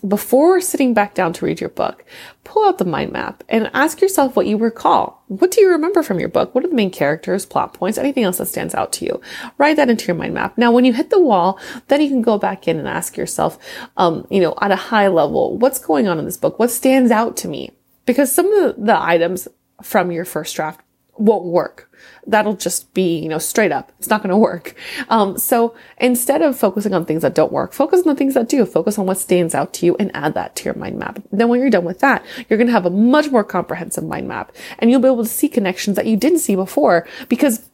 before 0.07 0.61
sitting 0.61 0.93
back 0.93 1.15
down 1.15 1.33
to 1.33 1.45
read 1.45 1.61
your 1.61 1.71
book, 1.71 2.05
pull 2.45 2.67
out 2.67 2.79
the 2.79 2.85
mind 2.85 3.13
map 3.13 3.43
and 3.49 3.71
ask 3.73 4.01
yourself 4.01 4.37
what 4.37 4.47
you 4.47 4.57
recall. 4.57 5.25
What 5.29 5.51
do 5.51 5.61
you 5.61 5.71
remember 5.71 6.03
from 6.03 6.21
your 6.21 6.29
book? 6.29 6.55
What 6.55 6.65
are 6.65 6.69
the 6.69 6.75
main 6.75 6.91
characters, 6.91 7.47
plot 7.47 7.75
points, 7.75 7.97
anything 7.97 8.25
else 8.25 8.39
that 8.39 8.47
stands 8.47 8.75
out 8.75 8.93
to 8.95 9.07
you? 9.07 9.21
Write 9.57 9.77
that 9.77 9.89
into 9.89 10.07
your 10.07 10.17
mind 10.17 10.35
map. 10.35 10.59
Now, 10.59 10.73
when 10.73 10.85
you 10.85 10.93
hit 10.93 11.11
the 11.11 11.21
wall, 11.21 11.59
then 11.89 12.03
you 12.03 12.09
can 12.09 12.23
go 12.23 12.39
back 12.39 12.69
in 12.69 12.79
and 12.79 12.87
ask 12.87 13.17
yourself, 13.17 13.59
um, 13.97 14.27
you 14.31 14.41
know, 14.41 14.55
at 14.61 14.71
a 14.71 14.77
high 14.77 15.09
level, 15.09 15.57
what's 15.57 15.79
going 15.79 16.07
on 16.07 16.19
in 16.19 16.25
this 16.27 16.37
book? 16.37 16.59
What 16.59 16.71
stands 16.71 17.11
out 17.11 17.37
to 17.39 17.49
me? 17.49 17.71
Because 18.05 18.31
some 18.31 18.53
of 18.53 18.77
the, 18.85 19.01
items 19.01 19.49
from 19.83 20.13
your 20.13 20.25
first 20.25 20.55
draft 20.55 20.81
won't 21.17 21.45
work. 21.45 21.91
That'll 22.27 22.57
just 22.57 22.93
be, 22.95 23.19
you 23.19 23.29
know, 23.29 23.39
straight 23.39 23.73
up. 23.73 23.93
It's 23.99 24.09
not 24.09 24.23
going 24.23 24.31
to 24.31 24.37
work. 24.37 24.75
Um, 25.09 25.39
so 25.39 25.75
instead 25.99 26.43
of 26.43 26.59
focusing 26.59 26.93
on 26.93 27.05
things 27.05 27.23
that 27.23 27.35
don't 27.35 27.53
work, 27.53 27.73
focus 27.73 28.01
on 28.01 28.07
the 28.07 28.15
things 28.15 28.35
that 28.35 28.49
do. 28.49 28.65
Focus 28.67 28.99
on 28.99 29.07
what 29.07 29.19
stands 29.19 29.55
out 29.55 29.73
to 29.75 29.87
you 29.87 29.97
and 29.97 30.11
add 30.15 30.35
that 30.35 30.57
to 30.57 30.65
your 30.65 30.75
mind 30.75 30.99
map. 30.99 31.23
Then 31.31 31.49
when 31.49 31.61
you're 31.61 31.71
done 31.71 31.85
with 31.85 32.01
that, 32.01 32.25
you're 32.49 32.57
going 32.57 32.67
to 32.67 32.73
have 32.73 32.87
a 32.87 32.91
much 32.91 33.31
more 33.31 33.45
comprehensive 33.45 34.05
mind 34.05 34.29
map 34.29 34.53
and 34.79 34.91
you'll 34.91 35.01
be 35.01 35.09
able 35.09 35.23
to 35.23 35.29
see 35.29 35.49
connections 35.49 35.97
that 35.97 36.07
you 36.07 36.17
didn't 36.17 36.41
see 36.41 36.57
before 36.57 37.07
because 37.29 37.69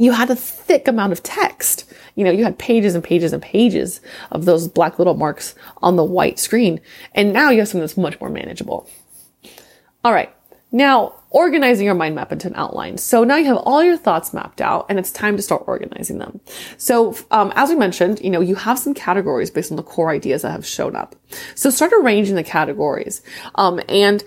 you 0.00 0.12
had 0.12 0.30
a 0.30 0.36
thick 0.36 0.88
amount 0.88 1.12
of 1.12 1.22
text. 1.22 1.84
You 2.14 2.24
know, 2.24 2.30
you 2.30 2.42
had 2.42 2.58
pages 2.58 2.94
and 2.94 3.04
pages 3.04 3.34
and 3.34 3.42
pages 3.42 4.00
of 4.30 4.46
those 4.46 4.66
black 4.66 4.98
little 4.98 5.14
marks 5.14 5.54
on 5.82 5.96
the 5.96 6.04
white 6.04 6.38
screen. 6.38 6.80
And 7.14 7.34
now 7.34 7.50
you 7.50 7.58
have 7.58 7.68
something 7.68 7.82
that's 7.82 7.98
much 7.98 8.18
more 8.18 8.30
manageable. 8.30 8.88
All 10.02 10.12
right. 10.12 10.34
Now, 10.72 11.19
organizing 11.30 11.86
your 11.86 11.94
mind 11.94 12.14
map 12.14 12.32
into 12.32 12.48
an 12.48 12.54
outline. 12.56 12.98
So 12.98 13.24
now 13.24 13.36
you 13.36 13.46
have 13.46 13.58
all 13.58 13.82
your 13.82 13.96
thoughts 13.96 14.34
mapped 14.34 14.60
out 14.60 14.86
and 14.88 14.98
it's 14.98 15.10
time 15.10 15.36
to 15.36 15.42
start 15.42 15.64
organizing 15.66 16.18
them. 16.18 16.40
So, 16.76 17.16
um, 17.30 17.52
as 17.54 17.70
we 17.70 17.76
mentioned, 17.76 18.20
you 18.20 18.30
know, 18.30 18.40
you 18.40 18.56
have 18.56 18.78
some 18.78 18.94
categories 18.94 19.50
based 19.50 19.70
on 19.70 19.76
the 19.76 19.82
core 19.82 20.10
ideas 20.10 20.42
that 20.42 20.50
have 20.50 20.66
shown 20.66 20.96
up. 20.96 21.14
So 21.54 21.70
start 21.70 21.92
arranging 21.92 22.34
the 22.34 22.42
categories. 22.42 23.22
Um, 23.54 23.80
and 23.88 24.22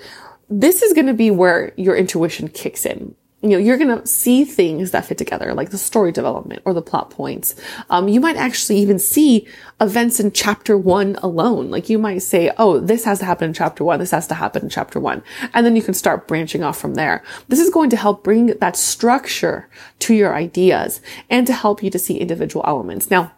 this 0.49 0.81
is 0.81 0.93
going 0.93 1.07
to 1.07 1.13
be 1.13 1.31
where 1.31 1.73
your 1.77 1.95
intuition 1.95 2.47
kicks 2.47 2.85
in 2.85 3.15
you 3.43 3.49
know, 3.49 3.57
you're 3.57 3.77
going 3.77 3.99
to 3.99 4.07
see 4.07 4.45
things 4.45 4.91
that 4.91 5.05
fit 5.05 5.17
together, 5.17 5.53
like 5.53 5.69
the 5.69 5.77
story 5.77 6.13
development 6.13 6.61
or 6.63 6.73
the 6.73 6.81
plot 6.81 7.09
points. 7.09 7.55
Um, 7.89 8.07
you 8.07 8.21
might 8.21 8.37
actually 8.37 8.77
even 8.77 8.97
see 8.97 9.45
events 9.81 10.21
in 10.21 10.31
chapter 10.31 10.77
one 10.77 11.17
alone. 11.21 11.69
Like 11.69 11.89
you 11.89 11.99
might 11.99 12.19
say, 12.19 12.51
oh, 12.57 12.79
this 12.79 13.03
has 13.03 13.19
to 13.19 13.25
happen 13.25 13.49
in 13.49 13.53
chapter 13.53 13.83
one. 13.83 13.99
This 13.99 14.11
has 14.11 14.27
to 14.27 14.33
happen 14.33 14.63
in 14.63 14.69
chapter 14.69 14.97
one. 14.97 15.21
And 15.53 15.65
then 15.65 15.75
you 15.75 15.81
can 15.81 15.93
start 15.93 16.25
branching 16.25 16.63
off 16.63 16.79
from 16.79 16.93
there. 16.93 17.21
This 17.49 17.59
is 17.59 17.69
going 17.69 17.89
to 17.89 17.97
help 17.97 18.23
bring 18.23 18.45
that 18.45 18.77
structure 18.77 19.67
to 19.99 20.13
your 20.13 20.33
ideas 20.33 21.01
and 21.29 21.45
to 21.45 21.53
help 21.53 21.83
you 21.83 21.89
to 21.89 21.99
see 21.99 22.17
individual 22.17 22.63
elements. 22.65 23.11
Now, 23.11 23.33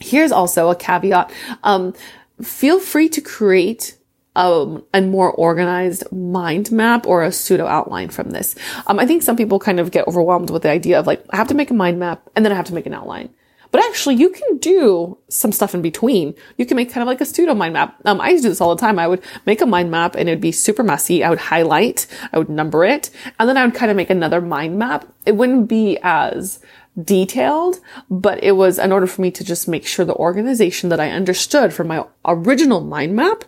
here's 0.00 0.32
also 0.32 0.70
a 0.70 0.76
caveat. 0.76 1.32
Um, 1.62 1.94
feel 2.42 2.80
free 2.80 3.08
to 3.10 3.20
create 3.20 3.95
a, 4.36 4.82
a 4.94 5.00
more 5.00 5.32
organized 5.32 6.10
mind 6.12 6.70
map 6.70 7.06
or 7.06 7.24
a 7.24 7.32
pseudo 7.32 7.66
outline 7.66 8.10
from 8.10 8.30
this. 8.30 8.54
Um, 8.86 9.00
I 9.00 9.06
think 9.06 9.22
some 9.22 9.36
people 9.36 9.58
kind 9.58 9.80
of 9.80 9.90
get 9.90 10.06
overwhelmed 10.06 10.50
with 10.50 10.62
the 10.62 10.70
idea 10.70 11.00
of 11.00 11.06
like, 11.06 11.24
I 11.30 11.36
have 11.36 11.48
to 11.48 11.54
make 11.54 11.70
a 11.70 11.74
mind 11.74 11.98
map 11.98 12.28
and 12.36 12.44
then 12.44 12.52
I 12.52 12.56
have 12.56 12.66
to 12.66 12.74
make 12.74 12.86
an 12.86 12.94
outline. 12.94 13.30
But 13.72 13.84
actually, 13.84 14.14
you 14.14 14.30
can 14.30 14.58
do 14.58 15.18
some 15.28 15.52
stuff 15.52 15.74
in 15.74 15.82
between. 15.82 16.34
You 16.56 16.66
can 16.66 16.76
make 16.76 16.90
kind 16.90 17.02
of 17.02 17.08
like 17.08 17.20
a 17.20 17.24
pseudo 17.24 17.54
mind 17.54 17.74
map. 17.74 17.96
Um, 18.04 18.20
I 18.20 18.30
used 18.30 18.42
to 18.42 18.46
do 18.46 18.50
this 18.50 18.60
all 18.60 18.74
the 18.74 18.80
time. 18.80 18.98
I 18.98 19.08
would 19.08 19.22
make 19.44 19.60
a 19.60 19.66
mind 19.66 19.90
map 19.90 20.14
and 20.14 20.28
it'd 20.28 20.40
be 20.40 20.52
super 20.52 20.82
messy. 20.82 21.24
I 21.24 21.30
would 21.30 21.38
highlight, 21.38 22.06
I 22.32 22.38
would 22.38 22.48
number 22.48 22.84
it, 22.84 23.10
and 23.38 23.48
then 23.48 23.56
I 23.56 23.64
would 23.64 23.74
kind 23.74 23.90
of 23.90 23.96
make 23.96 24.10
another 24.10 24.40
mind 24.40 24.78
map. 24.78 25.04
It 25.26 25.36
wouldn't 25.36 25.68
be 25.68 25.98
as 26.02 26.60
detailed, 27.02 27.76
but 28.08 28.42
it 28.42 28.52
was 28.52 28.78
in 28.78 28.92
order 28.92 29.06
for 29.06 29.20
me 29.20 29.30
to 29.32 29.44
just 29.44 29.68
make 29.68 29.86
sure 29.86 30.04
the 30.04 30.14
organization 30.14 30.88
that 30.88 31.00
I 31.00 31.10
understood 31.10 31.74
from 31.74 31.88
my 31.88 32.04
original 32.24 32.80
mind 32.80 33.14
map 33.14 33.44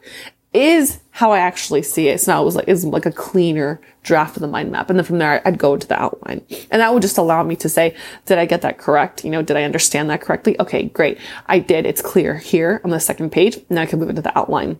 is 0.54 1.00
how 1.10 1.32
I 1.32 1.40
actually 1.40 1.82
see 1.82 2.08
it. 2.08 2.20
So 2.20 2.32
now 2.32 2.42
it 2.42 2.44
was 2.44 2.56
like, 2.56 2.68
is 2.68 2.84
like 2.84 3.06
a 3.06 3.12
cleaner 3.12 3.80
draft 4.02 4.36
of 4.36 4.40
the 4.40 4.48
mind 4.48 4.72
map. 4.72 4.88
And 4.88 4.98
then 4.98 5.04
from 5.04 5.18
there, 5.18 5.46
I'd 5.46 5.58
go 5.58 5.76
to 5.76 5.86
the 5.86 6.00
outline. 6.00 6.44
And 6.70 6.80
that 6.80 6.92
would 6.92 7.02
just 7.02 7.18
allow 7.18 7.42
me 7.42 7.56
to 7.56 7.68
say, 7.68 7.94
did 8.24 8.38
I 8.38 8.46
get 8.46 8.62
that 8.62 8.78
correct? 8.78 9.24
You 9.24 9.30
know, 9.30 9.42
did 9.42 9.56
I 9.56 9.64
understand 9.64 10.08
that 10.10 10.22
correctly? 10.22 10.58
Okay, 10.58 10.84
great. 10.84 11.18
I 11.46 11.58
did. 11.58 11.84
It's 11.84 12.00
clear 12.00 12.38
here 12.38 12.80
on 12.84 12.90
the 12.90 13.00
second 13.00 13.30
page. 13.30 13.58
Now 13.68 13.82
I 13.82 13.86
can 13.86 13.98
move 13.98 14.08
into 14.08 14.22
the 14.22 14.36
outline. 14.38 14.78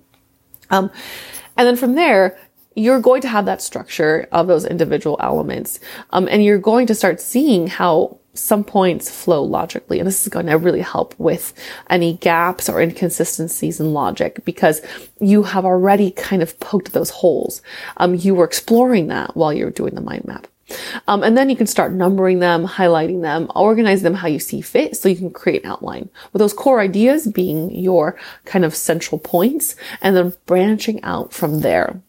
Um, 0.71 0.91
and 1.57 1.67
then 1.67 1.77
from 1.77 1.95
there, 1.95 2.39
you're 2.75 3.01
going 3.01 3.21
to 3.23 3.29
have 3.29 3.45
that 3.47 3.61
structure 3.61 4.29
of 4.31 4.47
those 4.47 4.65
individual 4.65 5.17
elements. 5.21 5.81
Um, 6.11 6.29
and 6.29 6.45
you're 6.45 6.59
going 6.59 6.87
to 6.87 6.95
start 6.95 7.21
seeing 7.21 7.67
how 7.67 8.19
some 8.39 8.65
points 8.65 9.11
flow 9.11 9.43
logically. 9.43 9.99
And 9.99 10.07
this 10.07 10.23
is 10.23 10.29
going 10.29 10.47
to 10.47 10.57
really 10.57 10.81
help 10.81 11.15
with 11.19 11.53
any 11.91 12.15
gaps 12.15 12.69
or 12.69 12.81
inconsistencies 12.81 13.81
in 13.81 13.93
logic 13.93 14.45
because 14.45 14.83
you 15.21 15.43
have 15.45 15.65
already 15.65 16.11
kind 16.11 16.43
of 16.43 16.59
poked 16.61 16.93
those 16.93 17.11
holes. 17.11 17.63
Um, 17.97 18.15
you 18.15 18.35
were 18.35 18.45
exploring 18.45 19.09
that 19.09 19.37
while 19.37 19.53
you're 19.53 19.71
doing 19.71 19.95
the 19.95 20.01
mind 20.01 20.25
map. 20.27 20.47
Um, 21.07 21.23
and 21.23 21.37
then 21.37 21.49
you 21.49 21.57
can 21.57 21.67
start 21.67 21.93
numbering 21.93 22.41
them, 22.41 22.67
highlighting 22.67 23.23
them, 23.23 23.51
organize 23.55 24.03
them 24.03 24.15
how 24.15 24.29
you 24.29 24.39
see 24.39 24.61
fit 24.61 24.97
so 24.97 25.09
you 25.09 25.17
can 25.17 25.31
create 25.31 25.65
an 25.65 25.71
outline 25.71 26.11
with 26.33 26.41
those 26.41 26.53
core 26.53 26.81
ideas 26.81 27.27
being 27.27 27.75
your 27.75 28.19
kind 28.45 28.65
of 28.65 28.75
central 28.75 29.19
points 29.19 29.77
and 30.03 30.15
then 30.15 30.35
branching 30.47 31.03
out 31.03 31.33
from 31.33 31.61
there. 31.61 32.01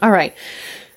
All 0.00 0.10
right. 0.10 0.34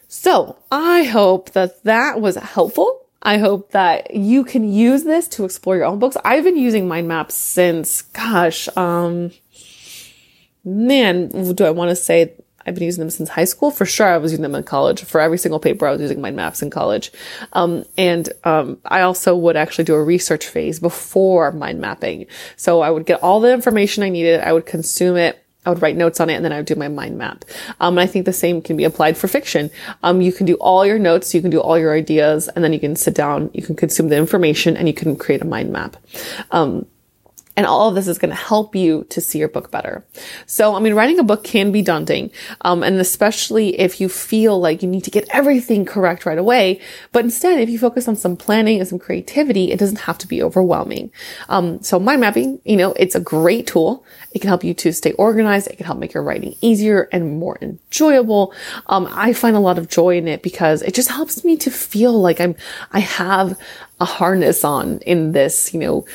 So 0.07 0.57
I 0.71 1.03
hope 1.03 1.51
that 1.51 1.83
that 1.83 2.21
was 2.21 2.35
helpful. 2.35 3.02
I 3.23 3.37
hope 3.37 3.71
that 3.71 4.13
you 4.13 4.43
can 4.43 4.71
use 4.71 5.03
this 5.03 5.27
to 5.29 5.45
explore 5.45 5.77
your 5.77 5.85
own 5.85 5.97
books. 5.97 6.17
I've 6.25 6.43
been 6.43 6.57
using 6.57 6.87
mind 6.87 7.07
maps 7.07 7.35
since, 7.35 8.01
gosh, 8.01 8.67
um, 8.77 9.31
man, 10.65 11.29
do 11.55 11.65
I 11.65 11.69
want 11.69 11.89
to 11.89 11.95
say 11.95 12.33
I've 12.65 12.75
been 12.75 12.83
using 12.83 13.01
them 13.01 13.09
since 13.09 13.29
high 13.29 13.45
school? 13.45 13.71
For 13.71 13.85
sure, 13.85 14.07
I 14.07 14.17
was 14.17 14.33
using 14.33 14.43
them 14.43 14.55
in 14.55 14.63
college. 14.63 15.03
For 15.03 15.21
every 15.21 15.37
single 15.37 15.59
paper, 15.59 15.87
I 15.87 15.91
was 15.91 16.01
using 16.01 16.21
mind 16.21 16.35
maps 16.35 16.61
in 16.61 16.69
college. 16.69 17.11
Um, 17.53 17.85
and 17.97 18.29
um, 18.43 18.79
I 18.85 19.01
also 19.01 19.35
would 19.35 19.55
actually 19.55 19.85
do 19.85 19.95
a 19.95 20.03
research 20.03 20.45
phase 20.45 20.79
before 20.79 21.51
mind 21.51 21.79
mapping. 21.79 22.25
So 22.57 22.81
I 22.81 22.89
would 22.89 23.05
get 23.05 23.23
all 23.23 23.39
the 23.39 23.53
information 23.53 24.03
I 24.03 24.09
needed. 24.09 24.41
I 24.41 24.51
would 24.53 24.65
consume 24.65 25.17
it 25.17 25.42
I 25.65 25.69
would 25.69 25.81
write 25.81 25.95
notes 25.95 26.19
on 26.19 26.29
it 26.29 26.35
and 26.35 26.45
then 26.45 26.51
I 26.51 26.57
would 26.57 26.65
do 26.65 26.75
my 26.75 26.87
mind 26.87 27.17
map. 27.17 27.45
Um, 27.79 27.97
and 27.97 28.01
I 28.01 28.07
think 28.07 28.25
the 28.25 28.33
same 28.33 28.61
can 28.61 28.77
be 28.77 28.83
applied 28.83 29.17
for 29.17 29.27
fiction. 29.27 29.71
Um, 30.01 30.21
you 30.21 30.31
can 30.31 30.45
do 30.45 30.55
all 30.55 30.85
your 30.85 30.99
notes, 30.99 31.33
you 31.33 31.41
can 31.41 31.51
do 31.51 31.59
all 31.59 31.77
your 31.77 31.93
ideas, 31.93 32.47
and 32.49 32.63
then 32.63 32.73
you 32.73 32.79
can 32.79 32.95
sit 32.95 33.15
down, 33.15 33.49
you 33.53 33.61
can 33.61 33.75
consume 33.75 34.09
the 34.09 34.17
information, 34.17 34.75
and 34.75 34.87
you 34.87 34.93
can 34.93 35.15
create 35.15 35.41
a 35.41 35.45
mind 35.45 35.71
map. 35.71 35.97
Um, 36.51 36.85
and 37.55 37.65
all 37.65 37.89
of 37.89 37.95
this 37.95 38.07
is 38.07 38.17
going 38.17 38.31
to 38.31 38.35
help 38.35 38.75
you 38.75 39.05
to 39.09 39.21
see 39.21 39.37
your 39.37 39.47
book 39.47 39.69
better. 39.69 40.03
So, 40.47 40.75
I 40.75 40.79
mean, 40.79 40.95
writing 40.95 41.19
a 41.19 41.23
book 41.23 41.43
can 41.43 41.71
be 41.71 41.81
daunting. 41.81 42.31
Um, 42.61 42.81
and 42.81 42.99
especially 42.99 43.79
if 43.79 44.01
you 44.01 44.09
feel 44.09 44.59
like 44.59 44.81
you 44.81 44.89
need 44.89 45.03
to 45.03 45.11
get 45.11 45.27
everything 45.29 45.85
correct 45.85 46.25
right 46.25 46.37
away. 46.37 46.79
But 47.11 47.25
instead, 47.25 47.59
if 47.59 47.69
you 47.69 47.77
focus 47.77 48.07
on 48.07 48.15
some 48.15 48.35
planning 48.35 48.79
and 48.79 48.87
some 48.87 48.97
creativity, 48.97 49.71
it 49.71 49.79
doesn't 49.79 49.99
have 49.99 50.17
to 50.19 50.27
be 50.27 50.41
overwhelming. 50.41 51.11
Um, 51.47 51.81
so 51.83 51.99
mind 51.99 52.21
mapping, 52.21 52.59
you 52.65 52.75
know, 52.75 52.93
it's 52.93 53.15
a 53.15 53.19
great 53.19 53.67
tool. 53.67 54.03
It 54.31 54.39
can 54.39 54.47
help 54.47 54.63
you 54.63 54.73
to 54.73 54.91
stay 54.91 55.11
organized. 55.13 55.67
It 55.67 55.77
can 55.77 55.85
help 55.85 55.99
make 55.99 56.13
your 56.13 56.23
writing 56.23 56.55
easier 56.61 57.07
and 57.11 57.37
more 57.37 57.59
enjoyable. 57.61 58.53
Um, 58.87 59.07
I 59.11 59.33
find 59.33 59.55
a 59.55 59.59
lot 59.59 59.77
of 59.77 59.89
joy 59.89 60.17
in 60.17 60.27
it 60.27 60.41
because 60.41 60.81
it 60.81 60.95
just 60.95 61.09
helps 61.09 61.43
me 61.45 61.55
to 61.57 61.69
feel 61.69 62.19
like 62.19 62.41
I'm, 62.41 62.55
I 62.91 62.99
have 62.99 63.59
a 63.99 64.05
harness 64.05 64.63
on 64.63 64.99
in 64.99 65.33
this, 65.33 65.71
you 65.73 65.79
know, 65.79 66.05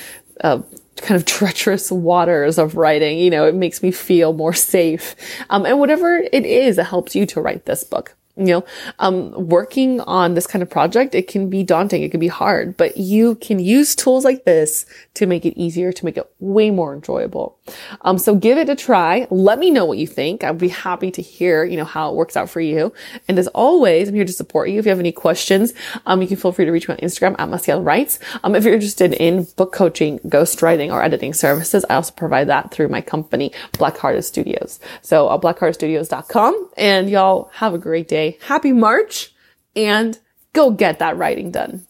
uh, 0.41 0.63
kind 1.03 1.21
of 1.21 1.25
treacherous 1.39 1.91
waters 1.91 2.59
of 2.59 2.77
writing. 2.77 3.19
You 3.19 3.31
know, 3.31 3.47
it 3.47 3.55
makes 3.55 3.83
me 3.83 3.91
feel 3.91 4.33
more 4.33 4.55
safe. 4.55 5.15
Um, 5.51 5.67
and 5.67 5.79
whatever 5.79 6.17
it 6.17 6.47
is, 6.47 6.79
it 6.79 6.87
helps 6.87 7.15
you 7.15 7.27
to 7.27 7.41
write 7.41 7.67
this 7.67 7.85
book 7.85 8.15
you 8.39 8.47
know, 8.47 8.65
um, 9.01 9.49
working 9.49 10.01
on 10.03 10.35
this 10.35 10.47
kind 10.47 10.63
of 10.63 10.71
project, 10.71 11.15
it 11.15 11.27
can 11.27 11.51
be 11.51 11.65
daunting. 11.65 12.03
It 12.03 12.11
can 12.11 12.21
be 12.21 12.29
hard, 12.29 12.77
but 12.77 12.97
you 12.97 13.35
can 13.37 13.59
use 13.59 13.97
tools 13.97 14.25
like 14.25 14.45
this 14.45 14.87
to 15.15 15.27
make 15.27 15.45
it 15.45 15.59
easier, 15.61 15.93
to 15.93 16.05
make 16.05 16.17
it 16.17 16.31
way 16.39 16.71
more 16.71 16.95
enjoyable. 16.95 17.58
Um, 18.03 18.19
so 18.19 18.35
give 18.35 18.59
it 18.59 18.69
a 18.69 18.77
try. 18.77 19.27
Let 19.31 19.59
me 19.59 19.71
know 19.71 19.85
what 19.85 19.99
you 19.99 20.07
think. 20.07 20.45
I'd 20.45 20.59
be 20.59 20.69
happy 20.69 21.11
to 21.13 21.23
hear, 21.23 21.65
you 21.65 21.77
know, 21.77 21.85
how 21.85 22.11
it 22.11 22.17
works 22.17 22.37
out 22.37 22.51
for 22.51 22.61
you. 22.61 22.93
And 23.29 23.39
as 23.39 23.49
always, 23.49 24.09
I'm 24.09 24.15
here 24.15 24.25
to 24.25 24.33
support 24.33 24.71
you. 24.71 24.79
If 24.79 24.87
you 24.87 24.91
have 24.91 24.99
any 24.99 25.13
questions, 25.13 25.75
um, 26.07 26.23
you 26.23 26.29
can 26.29 26.37
feel 26.37 26.53
free 26.53 26.65
to 26.65 26.71
reach 26.71 26.89
me 26.89 26.95
on 26.95 27.01
Instagram 27.01 27.37
at 27.39 27.49
Massiel 27.49 27.85
Writes. 27.85 28.19
Um, 28.45 28.55
if 28.55 28.65
you're 28.65 28.75
interested 28.75 29.13
in 29.15 29.47
book 29.57 29.73
coaching, 29.73 30.19
ghostwriting, 30.21 30.93
or 30.93 31.03
editing 31.03 31.33
services, 31.33 31.85
I 31.89 31.95
also 31.95 32.13
provide 32.13 32.49
that 32.49 32.71
through 32.71 32.89
my 32.89 33.01
company, 33.01 33.53
Black 33.79 33.97
Hearted 33.99 34.23
Studios. 34.23 34.81
So, 35.03 35.29
uh, 35.29 35.39
blackheartedstudios.com 35.39 36.71
and 36.77 37.11
y'all 37.11 37.51
have 37.55 37.75
a 37.75 37.79
great 37.79 38.09
day 38.09 38.39
happy 38.43 38.73
March 38.73 39.35
and 39.77 40.19
go 40.53 40.71
get 40.71 40.99
that 40.99 41.17
writing 41.17 41.51
done. 41.51 41.87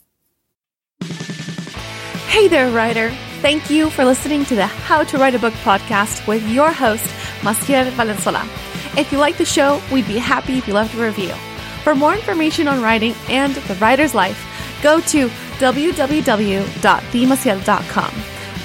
Hey 2.29 2.49
there, 2.49 2.71
writer. 2.71 3.11
Thank 3.41 3.71
you 3.71 3.89
for 3.89 4.05
listening 4.05 4.45
to 4.47 4.57
the 4.57 4.67
How 4.67 5.05
to 5.05 5.17
Write 5.17 5.37
a 5.37 5.39
Book 5.39 5.55
podcast 5.63 6.27
with 6.27 6.45
your 6.49 6.73
host, 6.73 7.05
Massiel 7.43 7.89
Valenzuela. 7.93 8.45
If 8.97 9.13
you 9.13 9.19
like 9.19 9.39
the 9.39 9.45
show, 9.45 9.81
we'd 9.93 10.09
be 10.09 10.19
happy 10.19 10.59
if 10.59 10.67
you 10.67 10.75
left 10.75 10.93
a 10.95 10.99
review. 11.01 11.33
For 11.85 11.95
more 11.95 12.15
information 12.15 12.67
on 12.67 12.83
writing 12.83 13.15
and 13.29 13.55
the 13.55 13.77
writer's 13.77 14.13
life, 14.13 14.45
go 14.83 15.01
to 15.03 15.29
www.themassiel.com. 15.29 18.13